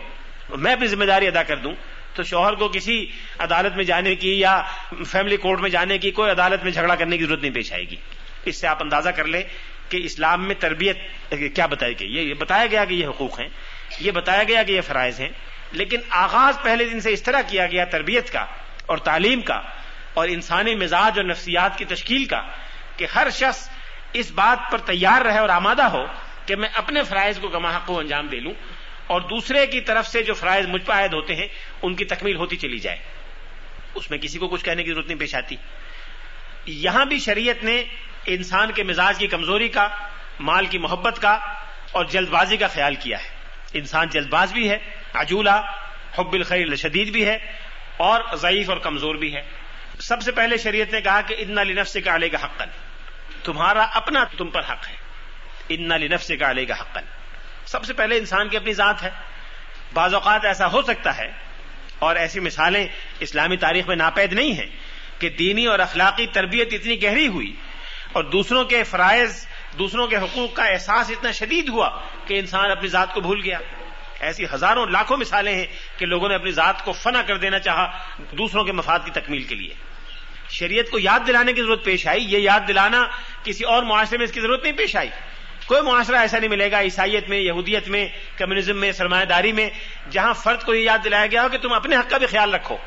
[0.49, 1.73] میں اپنی ذمہ داری ادا کر دوں۔
[2.13, 3.05] تو شوہر کو کسی
[3.39, 4.61] عدالت میں جانے کی یا
[5.11, 7.83] فیملی کورٹ میں جانے کی کوئی عدالت میں جھگڑا کرنے کی ضرورت نہیں پیش آئے
[7.83, 7.95] گی۔
[8.45, 9.43] اس سے آپ اندازہ کر لیں
[9.89, 10.97] کہ اسلام میں تربیت،
[11.55, 13.47] کیا بتائی گئی یہ بتایا گیا کہ یہ حقوق ہیں،
[13.99, 15.29] یہ بتایا گیا کہ یہ فرائض ہیں،
[15.71, 18.45] لیکن آغاز پہلے دن سے اس طرح کیا گیا تربیت کا
[18.85, 19.61] اور تعلیم کا
[20.13, 22.41] اور انسانی مزاج اور نفسیات کی تشکیل کا
[22.97, 23.69] کہ ہر شخص
[24.13, 26.05] اس بات پر تیار رہے اور آمادہ ہو
[26.45, 28.53] کہ میں اپنے فرائض کو گما حق کو انجام دے لوں۔
[29.07, 31.47] اور دوسرے کی طرف سے جو فرائض مجھ پہ عائد ہوتے ہیں،
[31.81, 32.97] ان کی تکمیل ہوتی چلی جائے۔
[33.95, 35.55] اس میں کسی کو کچھ کہنے کی ضرورت نہیں، پیش آتی۔
[36.65, 37.83] یہاں بھی شریعت نے
[38.25, 39.87] انسان کے مزاج کی کمزوری کا،
[40.39, 41.39] مال کی محبت کا
[41.91, 43.29] اور جلد بازی کا خیال کیا ہے۔
[43.73, 44.77] انسان جلد باز بھی ہے
[45.13, 45.61] عجولا
[46.17, 47.37] حب الخیر شدید بھی ہے
[47.97, 49.41] اور ضعیف اور کمزور بھی ہے۔
[49.99, 52.69] سب سے پہلے شریعت نے کہا کہ ادنا لنفس کا علیہ کا حقن
[53.43, 54.95] تمہارا اپنا تم پر حق ہے۔
[55.69, 57.01] ادنا لنفس کا علیہ کا حقن
[57.73, 59.09] سب سے پہلے انسان کی اپنی ذات ہے۔
[59.93, 61.31] بعض اوقات ایسا ہو سکتا ہے،
[61.99, 62.85] اور ایسی مثالیں
[63.19, 64.69] اسلامی تاریخ میں ناپید نہیں ہیں
[65.19, 67.51] کہ دینی اور اخلاقی تربیت اتنی گہری ہوئی
[68.11, 69.45] اور دوسروں کے فرائض،
[69.79, 71.89] دوسروں کے حقوق کا احساس اتنا شدید ہوا
[72.27, 73.59] کہ انسان اپنی ذات کو بھول گیا۔
[74.19, 75.65] ایسی ہزاروں لاکھوں مثالیں ہیں
[75.97, 77.85] کہ لوگوں نے اپنی ذات کو فنا کر دینا چاہا
[78.31, 79.73] دوسروں کے مفاد کی تکمیل کے لیے۔
[80.49, 83.05] شریعت کو یاد دلانے کی ضرورت پیش آئی، یہ یاد دلانا
[83.43, 85.09] کسی اور معاشرے میں اس کی ضرورت نہیں پیش آئی۔
[85.65, 89.69] کوئی معاشرہ ایسا نہیں ملے گا عیسائیت میں، یہودیت میں، کمیونزم میں، سرمایہ داری میں،
[90.11, 92.53] جہاں فرد کو یہ یاد دلایا گیا ہو کہ تم اپنے حق کا بھی خیال
[92.53, 92.77] رکھو۔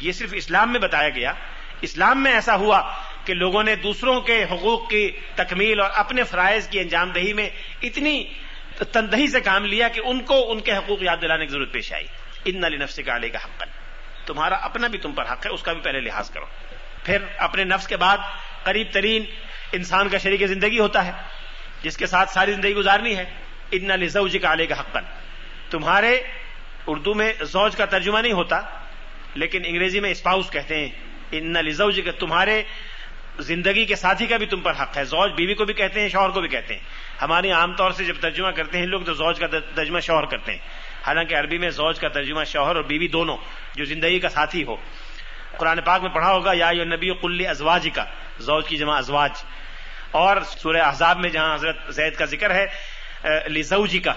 [0.00, 1.32] یہ صرف اسلام میں بتایا گیا۔
[1.80, 6.68] اسلام میں ایسا ہوا کہ لوگوں نے دوسروں کے حقوق کی تکمیل اور اپنے فرائض
[6.68, 7.50] کی انجام دہی میں
[7.82, 8.24] اتنی
[8.92, 11.92] تندہی سے کام لیا کہ ان کو ان کے حقوق یاد دلانے کی ضرورت پیش
[11.92, 12.06] آئی۔
[12.44, 13.62] ان علی نفس کا علیہ کا حق
[14.26, 16.46] تمہارا اپنا بھی تم پر حق ہے، اس کا بھی پہلے لحاظ کرو۔
[17.04, 18.16] پھر اپنے نفس کے بعد
[18.64, 19.24] قریب ترین
[19.72, 21.12] انسان کا شریک زندگی ہوتا ہے۔
[21.84, 23.24] جس کے ساتھ ساری زندگی گزارنی ہے
[23.70, 24.96] ان لزوج کا علیہ کا حق
[25.70, 26.20] تمہارے
[26.86, 28.60] اردو میں زوج کا ترجمہ نہیں ہوتا،
[29.34, 30.88] لیکن انگریزی میں اسپاؤس کہتے ہیں
[31.32, 32.62] ان لزوج کا تمہارے
[33.38, 36.08] زندگی کے ساتھی کا بھی تم پر حق ہے۔ زوج بیوی کو بھی کہتے ہیں،
[36.08, 36.80] شوہر کو بھی کہتے ہیں۔
[37.22, 40.52] ہماری عام طور سے جب ترجمہ کرتے ہیں لوگ، تو زوج کا ترجمہ شوہر کرتے
[40.52, 40.58] ہیں۔
[41.06, 43.36] حالانکہ عربی میں زوج کا ترجمہ شوہر اور بیوی دونوں،
[43.74, 44.76] جو زندگی کا ساتھی ہو۔
[45.58, 48.04] قرآن پاک میں پڑھا ہوگا، یا نبی کل ازواج کا
[48.38, 49.44] زوج کی جمع ازواج۔
[50.14, 52.66] اور سورہ احزاب میں جہاں حضرت زید کا ذکر ہے
[53.48, 54.12] لزوجی کا،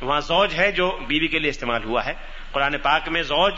[0.00, 2.12] وہاں زوج ہے جو بیوی کے لیے استعمال ہوا ہے۔
[2.52, 3.54] قرآن پاک میں زوج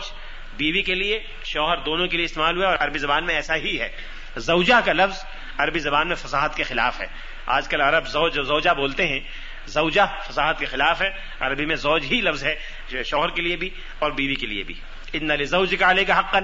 [0.57, 3.55] بیوی کے لیے، شوہر دونوں کے لیے استعمال ہوا ہے اور عربی زبان میں ایسا
[3.55, 3.89] ہی ہے۔
[4.37, 5.23] زوجہ کا لفظ
[5.57, 7.07] عربی زبان میں فصاحت کے خلاف ہے۔
[7.45, 9.19] آج کل عرب زوج، زوجہ بولتے ہیں،
[9.67, 11.09] زوجہ فصاحت کے خلاف ہے۔
[11.39, 12.55] عربی میں زوج ہی لفظ ہے،
[12.89, 13.69] جو شوہر کے لیے بھی
[13.99, 14.75] اور بیوی کے لیے بھی۔
[15.13, 16.35] ان زوج کا علیہ کا حق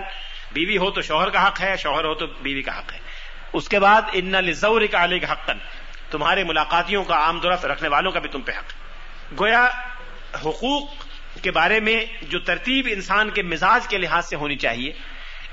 [0.53, 2.99] بیوی ہو تو شوہر کا حق ہے، شوہر ہو تو بیوی کا حق ہے۔
[3.53, 5.51] اس کے بعد ان لزور کا علیہ کا حق
[6.09, 8.73] تمہارے ملاقاتیوں کا عام درخت رکھنے والوں کا بھی تم پہ حق۔
[9.39, 9.67] گویا
[10.45, 10.89] حقوق
[11.41, 14.91] کے بارے میں جو ترتیب انسان کے مزاج کے لحاظ سے ہونی چاہیے،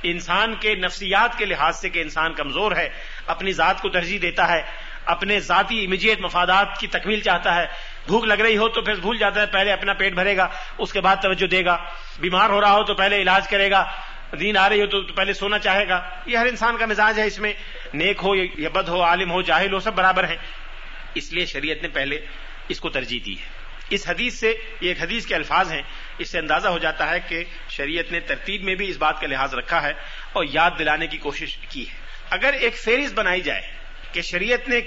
[0.02, 2.88] انسان کے نفسیات کے لحاظ سے کہ انسان کمزور ہے،
[3.26, 4.62] اپنی ذات کو ترجیح دیتا ہے،
[5.06, 7.66] اپنے ذاتی امیجیٹ مفادات کی تکمیل چاہتا ہے۔
[8.06, 10.48] بھوک لگ رہی ہو تو پھر بھول جاتا ہے، پہلے اپنا پیٹ بھرے گا،
[10.78, 11.76] اس کے بعد توجہ دے گا۔
[12.20, 13.84] بیمار ہو رہا ہو تو پہلے علاج کرے گا۔
[14.38, 17.26] دین آ رہی ہو تو پہلے سونا چاہے گا۔ یہ ہر انسان کا مزاج ہے
[17.26, 17.52] اس میں۔
[17.94, 20.36] نیک ہو یا بد ہو، عالم ہو، جاہل ہو، سب برابر ہیں۔
[21.14, 22.20] اس لیے شریعت نے پہلے
[22.68, 23.46] اس کو ترجیح دی ہے۔
[23.90, 24.48] اس حدیث سے
[24.80, 25.82] یہ ایک حدیث کے الفاظ ہیں۔
[26.18, 29.26] اس سے اندازہ ہو جاتا ہے کہ شریعت نے ترتیب میں بھی اس بات کا
[29.26, 29.92] لحاظ رکھا ہے
[30.32, 31.94] اور یاد دلانے کی کوشش کی ہے۔
[32.30, 33.62] اگر ایک فہرست بنائی جائے
[34.12, 34.80] کہ شریعت نے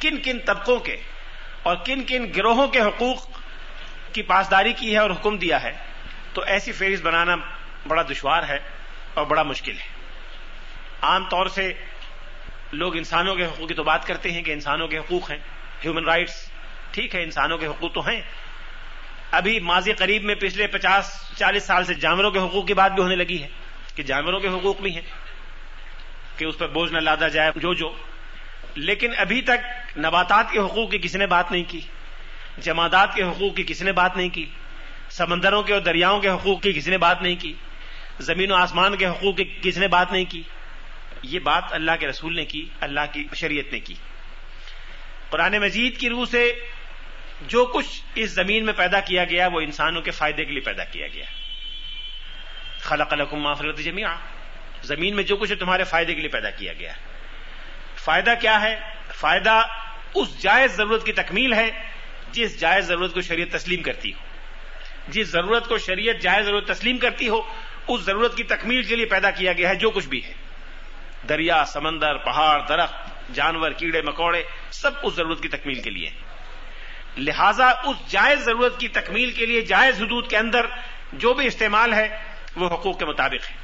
[0.00, 0.96] کن کن طبقوں کے
[1.62, 3.40] اور کن کن گروہوں کے حقوق
[4.12, 5.72] کی پاسداری کی ہے اور حکم دیا ہے،
[6.32, 7.36] تو ایسی فہرست بنانا
[7.88, 8.58] بڑا دشوار ہے
[9.14, 9.88] اور بڑا مشکل ہے۔
[11.02, 11.72] عام طور سے
[12.72, 15.38] لوگ انسانوں کے حقوق کی تو بات کرتے ہیں کہ انسانوں کے حقوق ہیں
[15.84, 16.50] ہیومن رائٹس
[16.90, 18.20] ٹھیک ہے، انسانوں کے حقوق تو ہیں۔
[19.30, 23.02] ابھی ماضی قریب میں پچھلے پچاس، چالیس سال سے جانوروں کے حقوق کی بات بھی
[23.02, 23.48] ہونے لگی ہے
[23.94, 25.02] کہ جانوروں کے حقوق بھی ہیں،
[26.36, 27.92] کہ اس پر بوجھ نہ لادا جائے، جو جو۔
[28.74, 31.80] لیکن ابھی تک نباتات کے حقوق کی کسی نے بات نہیں کی،
[32.58, 34.46] جمادات کے حقوق کی کسی نے بات نہیں کی،
[35.10, 37.54] سمندروں کے اور دریاؤں کے حقوق کی کسی نے بات نہیں کی۔
[38.20, 40.42] زمین و آسمان کے حقوق کی کسی نے بات نہیں کی؟
[41.22, 43.94] یہ بات اللہ کے رسول نے کی، اللہ کی شریعت نے کی۔
[45.30, 46.52] قرآن مجید کی روح سے
[47.40, 50.84] جو کچھ اس زمین میں پیدا کیا گیا، وہ انسانوں کے فائدے کے لیے پیدا
[50.84, 51.24] کیا گیا۔
[52.80, 54.16] خلق لکم ما فلت جميعا
[54.82, 56.92] زمین میں جو کچھ ہے تمہارے فائدے کے لیے پیدا کیا گیا۔
[57.96, 58.80] فائدہ کیا ہے؟
[59.14, 59.66] فائدہ
[60.14, 61.70] اس جائز ضرورت کی تکمیل ہے
[62.32, 64.18] جس جائز ضرورت کو شریعت تسلیم کرتی ہو۔
[65.08, 67.42] جس ضرورت کو شریعت جائز ضرورت تسلیم کرتی ہو
[67.88, 70.34] اس ضرورت کی تکمیل کے لیے پیدا کیا گیا ہے، جو کچھ بھی ہے۔
[71.28, 72.94] دریا، سمندر، پہاڑ، درخت،
[73.34, 76.10] جانور، کیڑے، مکوڑے، سب اس ضرورت کی تکمیل کے لیے۔
[77.18, 80.66] لہذا اس جائز ضرورت کی تکمیل کے لیے جائز حدود کے اندر
[81.12, 82.22] جو بھی استعمال ہے،
[82.56, 83.56] وہ حقوق کے مطابق ہے۔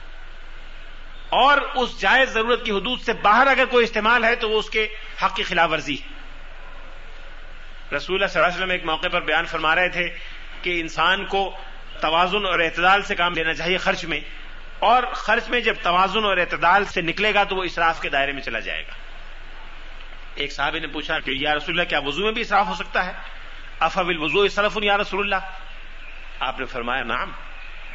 [1.28, 4.70] اور اس جائز ضرورت کی حدود سے باہر اگر کوئی استعمال ہے، تو وہ اس
[4.70, 4.88] کے
[5.24, 6.16] حق کی خلاف ورزی ہے۔
[7.96, 10.08] رسول اللہ صلی اللہ علیہ وسلم ایک موقع پر بیان فرما رہے تھے
[10.62, 11.56] کہ انسان کو
[12.00, 14.20] توازن اور اعتدال سے کام لینا چاہیے خرچ میں
[14.78, 18.32] اور خرچ میں جب توازن اور اعتدال سے نکلے گا تو وہ اسراف کے دائرے
[18.32, 18.92] میں چلا جائے گا۔
[20.34, 23.06] ایک صاحب نے پوچھا کہ یا رسول اللہ، کیا وضو میں بھی اسراف ہو سکتا
[23.06, 23.12] ہے؟
[23.80, 25.48] افل وضو صرف یا رسول اللہ؟
[26.40, 27.32] آپ نے فرمایا نام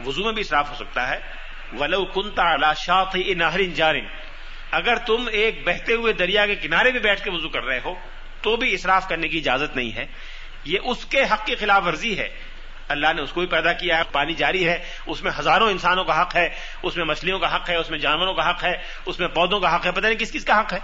[0.05, 1.19] وضو میں بھی اسراف ہو سکتا ہے۔
[1.79, 4.05] ولو کنتا شاط نہرین جارن
[4.71, 7.93] اگر تم ایک بہتے ہوئے دریا کے کنارے میں بیٹھ کے وضو کر رہے ہو،
[8.41, 10.05] تو بھی اسراف کرنے کی اجازت نہیں ہے۔
[10.65, 12.29] یہ اس کے حق کی خلاف ورزی ہے۔
[12.91, 14.77] اللہ نے اس کو بھی پیدا کیا ہے، پانی جاری ہے،
[15.07, 16.49] اس میں ہزاروں انسانوں کا حق ہے،
[16.83, 18.73] اس میں مچھلیوں کا حق ہے، اس میں جانوروں کا حق ہے،
[19.05, 20.79] اس میں پودوں کا حق ہے، پتہ نہیں کس کس کا حق ہے۔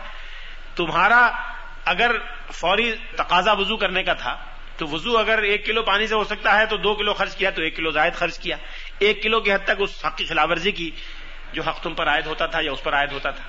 [0.75, 1.29] تمہارا
[1.85, 2.11] اگر
[2.53, 4.35] فوری تقاضا وضو کرنے کا تھا،
[4.77, 7.49] تو وضو اگر ایک کلو پانی سے ہو سکتا ہے، تو دو کلو خرچ کیا،
[7.49, 8.55] تو ایک کلو زائد خرچ کیا۔
[8.99, 10.89] ایک کلو کی حد تک اس حق کی خلاف ورزی کی
[11.53, 13.43] جو حق تم پر عائد ہوتا تھا یا اس پر عائد ہوتا تھا۔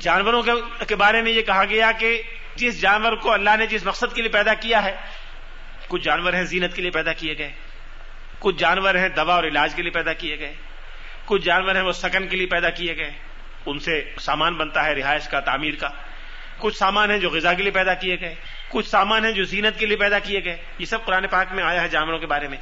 [0.00, 0.42] جانوروں
[0.88, 2.22] کے بارے میں یہ کہا گیا کہ
[2.56, 4.94] جس جانور کو اللہ نے جس مقصد کے لیے پیدا کیا ہے،
[5.88, 7.52] کچھ جانور ہیں زینت کے لیے پیدا کیے گئے۔
[8.42, 10.54] کچھ جانور ہیں دوا اور علاج کے لیے پیدا کیے گئے،
[11.24, 13.10] کچھ جانور ہیں وہ سکن کے لیے پیدا کیے گئے،
[13.66, 15.88] ان سے سامان بنتا ہے رہائش کا، تعمیر کا۔
[16.58, 18.34] کچھ سامان ہیں جو غذا کے لیے پیدا کیے گئے،
[18.68, 21.64] کچھ سامان ہیں جو زینت کے لیے پیدا کیے گئے۔ یہ سب قرآن پاک میں
[21.64, 22.58] آیا ہے جانوروں کے بارے میں۔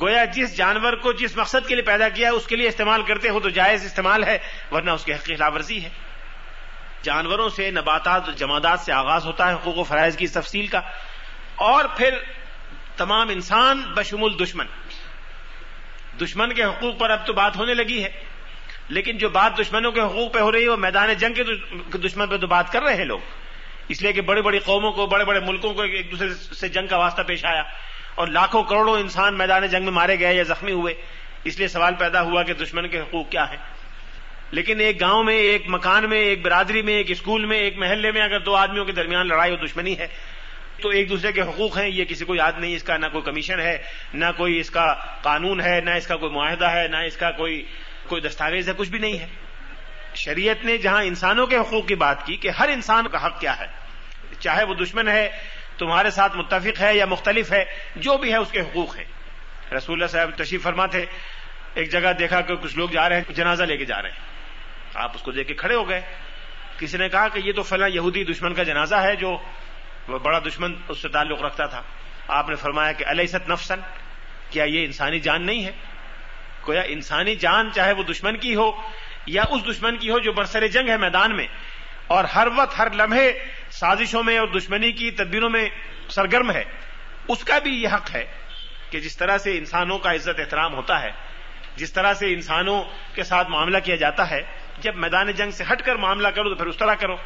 [0.00, 3.02] گویا جس جانور کو جس مقصد کے لیے پیدا کیا ہے، اس کے لیے استعمال
[3.02, 4.38] کرتے ہو تو جائز استعمال ہے،
[4.72, 5.88] ورنہ اس کی حقیقی خلاف ورزی ہے۔
[7.02, 10.80] جانوروں سے نباتات جمادات سے آغاز ہوتا ہے حقوق و فرائض کی تفصیل کا۔
[11.54, 12.14] اور پھر
[12.96, 14.66] تمام انسان بشمول دشمن۔
[16.20, 18.08] دشمن کے حقوق پر اب تو بات ہونے لگی ہے۔
[18.88, 21.42] لیکن جو بات دشمنوں کے حقوق پہ ہو رہی ہے، وہ میدان جنگ کے
[21.98, 23.18] دشمن پہ تو بات کر رہے ہیں لوگ۔
[23.88, 26.86] اس لیے کہ بڑی بڑی قوموں کو، بڑے بڑے ملکوں کو ایک دوسرے سے جنگ
[26.86, 27.62] کا واسطہ پیش آیا۔
[28.14, 30.94] اور لاکھوں کروڑوں انسان میدان جنگ میں مارے گئے یا زخمی ہوئے۔
[31.44, 33.56] اس لیے سوال پیدا ہوا کہ دشمن کے حقوق کیا ہیں۔
[34.50, 38.12] لیکن ایک گاؤں میں، ایک مکان میں، ایک برادری میں، ایک اسکول میں، ایک محلے
[38.12, 40.06] میں اگر دو آدمیوں کے درمیان لڑائی اور دشمنی ہے
[40.80, 43.24] تو ایک دوسرے کے حقوق ہیں، یہ کسی کو یاد نہیں، اس کا نہ کوئی
[43.24, 43.78] کمیشن ہے،
[44.14, 47.30] نہ کوئی اس کا قانون ہے، نہ اس کا کوئی معاہدہ ہے، نہ اس کا
[47.30, 47.66] کوئی
[48.08, 49.26] کوئی دستاویز ہے، کچھ بھی نہیں ہے۔
[50.14, 53.58] شریعت نے جہاں انسانوں کے حقوق کی بات کی کہ ہر انسان کا حق کیا
[53.58, 53.66] ہے،
[54.38, 55.28] چاہے وہ دشمن ہے،
[55.78, 57.64] تمہارے ساتھ متفق ہے یا مختلف ہے،
[57.96, 59.04] جو بھی ہے اس کے حقوق ہیں۔
[59.74, 61.04] رسول اللہ صاحب تشریف فرما تھے
[61.74, 64.18] ایک جگہ دیکھا کہ کچھ لوگ جا رہے ہیں، جنازہ لے کے جا رہے ہیں۔
[64.94, 66.00] آپ اس کو دیکھ کے کھڑے ہو گئے۔
[66.78, 69.38] کسی نے کہا کہ یہ تو فلاں یہودی دشمن کا جنازہ ہے جو
[70.08, 71.82] وہ بڑا دشمن اس سے تعلق رکھتا تھا۔
[72.28, 73.80] آپ نے فرمایا کہ علیست نفسن؟
[74.50, 75.72] کیا یہ انسانی جان نہیں ہے؟
[76.62, 78.70] کویا انسانی جان چاہے وہ دشمن کی ہو
[79.26, 81.46] یا اس دشمن کی ہو جو برسر جنگ ہے میدان میں،
[82.06, 83.32] اور ہر وقت ہر لمحے
[83.70, 85.68] سازشوں میں اور دشمنی کی تدبیروں میں
[86.08, 86.64] سرگرم ہے۔
[87.28, 88.24] اس کا بھی یہ حق ہے
[88.90, 91.10] کہ جس طرح سے انسانوں کا عزت احترام ہوتا ہے،
[91.76, 92.82] جس طرح سے انسانوں
[93.14, 94.40] کے ساتھ معاملہ کیا جاتا ہے،
[94.78, 97.16] جب میدان جنگ سے ہٹ کر معاملہ کرو تو پھر اس طرح کرو۔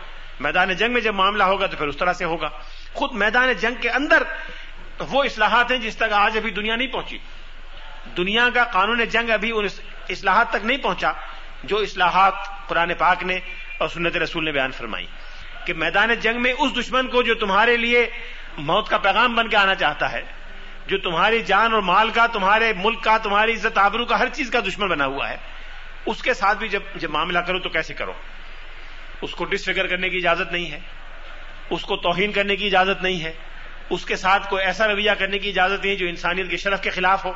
[0.42, 2.48] میدان جنگ میں جب معاملہ ہوگا تو پھر اس طرح سے ہوگا۔
[2.92, 4.22] خود میدان جنگ کے اندر
[5.00, 7.18] وہ اصلاحات ہیں جس تک آج ابھی دنیا نہیں پہنچی۔
[8.16, 9.66] دنیا کا قانون جنگ ابھی ان
[10.08, 11.12] اصلاحات تک نہیں پہنچا
[11.64, 12.34] جو اصلاحات
[12.68, 13.38] قرآن پاک نے
[13.78, 15.06] اور سنت رسول نے بیان فرمائی۔
[15.64, 18.10] کہ میدان جنگ میں اس دشمن کو جو تمہارے لیے
[18.58, 20.22] موت کا پیغام بن کے آنا چاہتا ہے،
[20.86, 24.50] جو تمہاری جان اور مال کا، تمہارے ملک کا، تمہاری عزت آبرو کا ہر چیز
[24.50, 25.36] کا دشمن بنا ہوا ہے۔
[26.06, 28.12] اس کے ساتھ بھی جب جب معاملہ کرو تو کیسے کرو؟
[29.22, 30.78] اس کو ڈس فگر کرنے کی اجازت نہیں ہے،
[31.70, 33.32] اس کو توہین کرنے کی اجازت نہیں ہے،
[33.90, 36.90] اس کے ساتھ کوئی ایسا رویہ کرنے کی اجازت نہیں جو انسانیت کے شرف کے
[36.90, 37.32] خلاف ہو۔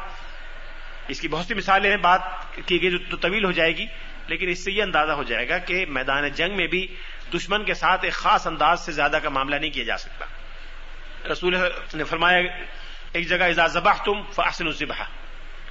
[1.08, 2.20] اس کی بہت سی مثالیں ہیں، بات
[2.66, 3.86] کی گئی جو طویل ہو جائے گی،
[4.28, 6.86] لیکن اس سے یہ اندازہ ہو جائے گا کہ میدان جنگ میں بھی
[7.34, 10.24] دشمن کے ساتھ ایک خاص انداز سے زیادہ کا معاملہ نہیں کیا جا سکتا۔
[11.32, 11.56] رسول
[11.94, 12.38] نے فرمایا،
[13.12, 15.02] ایک جگہ اذا ذبح تم فاحسن الذبح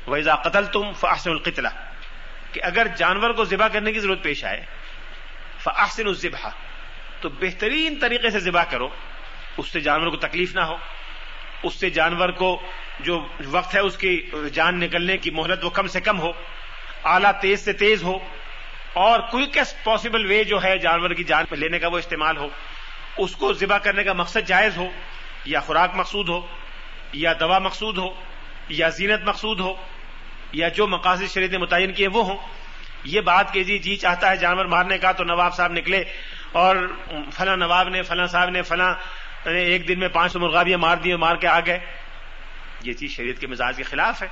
[0.08, 1.68] و اذا قتل تم فاحسن القتلہ
[2.52, 4.66] کہ اگر جانور کو ذبح کرنے کی ضرورت پیش آئے
[5.66, 6.50] فاحسن الذبح۔
[7.22, 8.90] تو بہترین طریقے سے ذبح کرو۔
[9.58, 10.78] اس سے جانور کو تکلیف نہ ہو۔
[11.64, 12.62] اس سے جانور کو
[13.00, 16.32] جو وقت ہے اس کی جان نکلنے کی مہلت وہ کم سے کم ہو۔
[17.04, 18.18] اعلیٰ تیز سے تیز ہو۔
[18.94, 22.48] اور کوئکسٹ پاسبل وے جو ہے جانور کی جان لینے کا وہ استعمال ہو۔
[23.18, 24.88] اس کو ذبح کرنے کا مقصد جائز ہو،
[25.46, 26.42] یا خوراک مقصود ہو،
[27.14, 28.10] یا دوا مقصود ہو،
[28.70, 29.74] یا زینت مقصود ہو،
[30.52, 32.38] یا جو مقاصد شریعت متعین کیے وہ ہوں۔
[33.06, 36.04] یہ بات کہ جی جی چاہتا ہے جانور مارنے کا تو نواب صاحب نکلے
[36.52, 36.76] اور
[37.34, 38.96] فلاں نواب نے، فلاں صاحب نے، فلاں
[39.48, 41.80] ایک دن میں پانچ سو مرغابیاں مار دی مار کے آ گئے۔
[42.82, 44.28] یہ چیز شریعت کے مزاج کے خلاف ہے۔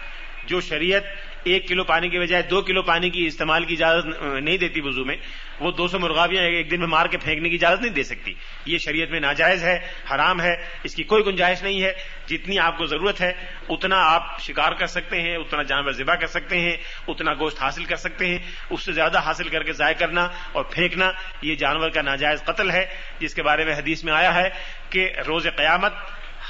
[0.46, 1.04] جو شریعت
[1.44, 5.06] ایک کلو پانی کے بجائے دو کلو پانی کی استعمال کی اجازت نہیں دیتی وضو
[5.06, 5.16] میں،
[5.60, 8.34] وہ دو سو مرغابیاں ایک دن میں مار کے پھینکنے کی اجازت نہیں دے سکتی۔
[8.66, 9.80] یہ شریعت میں ناجائز ہے،
[10.12, 11.94] حرام ہے، اس کی کوئی گنجائش نہیں ہے۔
[12.26, 13.34] جتنی آپ کو ضرورت ہے،
[13.70, 16.78] اتنا آپ شکار کر سکتے ہیں، اتنا جانور ذبح کر سکتے ہیں،
[17.08, 18.40] اتنا گوشت حاصل کر سکتے ہیں۔
[18.70, 22.72] اس سے زیادہ حاصل کر کے ضائع کرنا اور پھینکنا، یہ جانور کا ناجائز قتل
[22.72, 22.86] ہے۔
[23.20, 24.50] جس کے بارے میں حدیث میں آیا ہے
[24.90, 25.94] کہ روز قیامت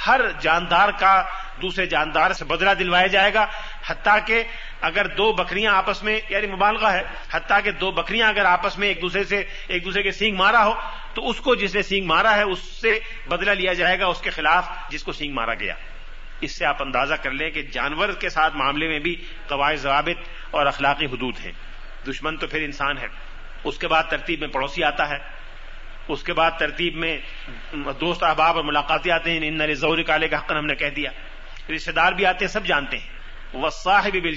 [0.07, 1.23] ہر جاندار کا
[1.61, 3.47] دوسرے جاندار سے بدلہ دلوایا جائے گا۔
[3.87, 4.43] حتیٰ کہ
[4.81, 8.87] اگر دو بکریاں آپس میں یعنی مبالغہ ہے، حتیٰ کہ دو بکریاں اگر آپس میں
[8.87, 10.73] ایک دوسرے سے، ایک دوسرے کے سینگ مارا ہو،
[11.13, 14.21] تو اس کو جس نے سینگ مارا ہے، اس سے بدلہ لیا جائے گا، اس
[14.21, 15.73] کے خلاف جس کو سینگ مارا گیا۔
[16.41, 20.29] اس سے آپ اندازہ کر لیں کہ جانور کے ساتھ معاملے میں بھی قواعد ضوابط
[20.51, 21.51] اور اخلاقی حدود ہیں۔
[22.07, 23.07] دشمن تو پھر انسان ہے۔
[23.63, 25.17] اس کے بعد ترتیب میں پڑوسی آتا ہے۔
[26.07, 27.17] اس کے بعد ترتیب میں
[27.99, 30.89] دوست احباب اور ملاقاتی آتے ہیں۔ ان نئے ضوری کالے کا حق ہم نے کہہ
[30.89, 31.11] دیا۔
[31.69, 33.07] رشتے دار بھی آتے ہیں، سب جانتے ہیں۔
[33.53, 34.35] وہ صاحب بل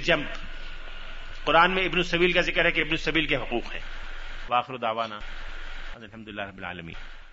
[1.45, 3.81] قرآن میں ابن السبیل کا ذکر ہے کہ ابن السبیل کے حقوق ہیں۔
[4.49, 5.19] واخر داوانا
[5.95, 7.26] الحمد للہ رب العالمین۔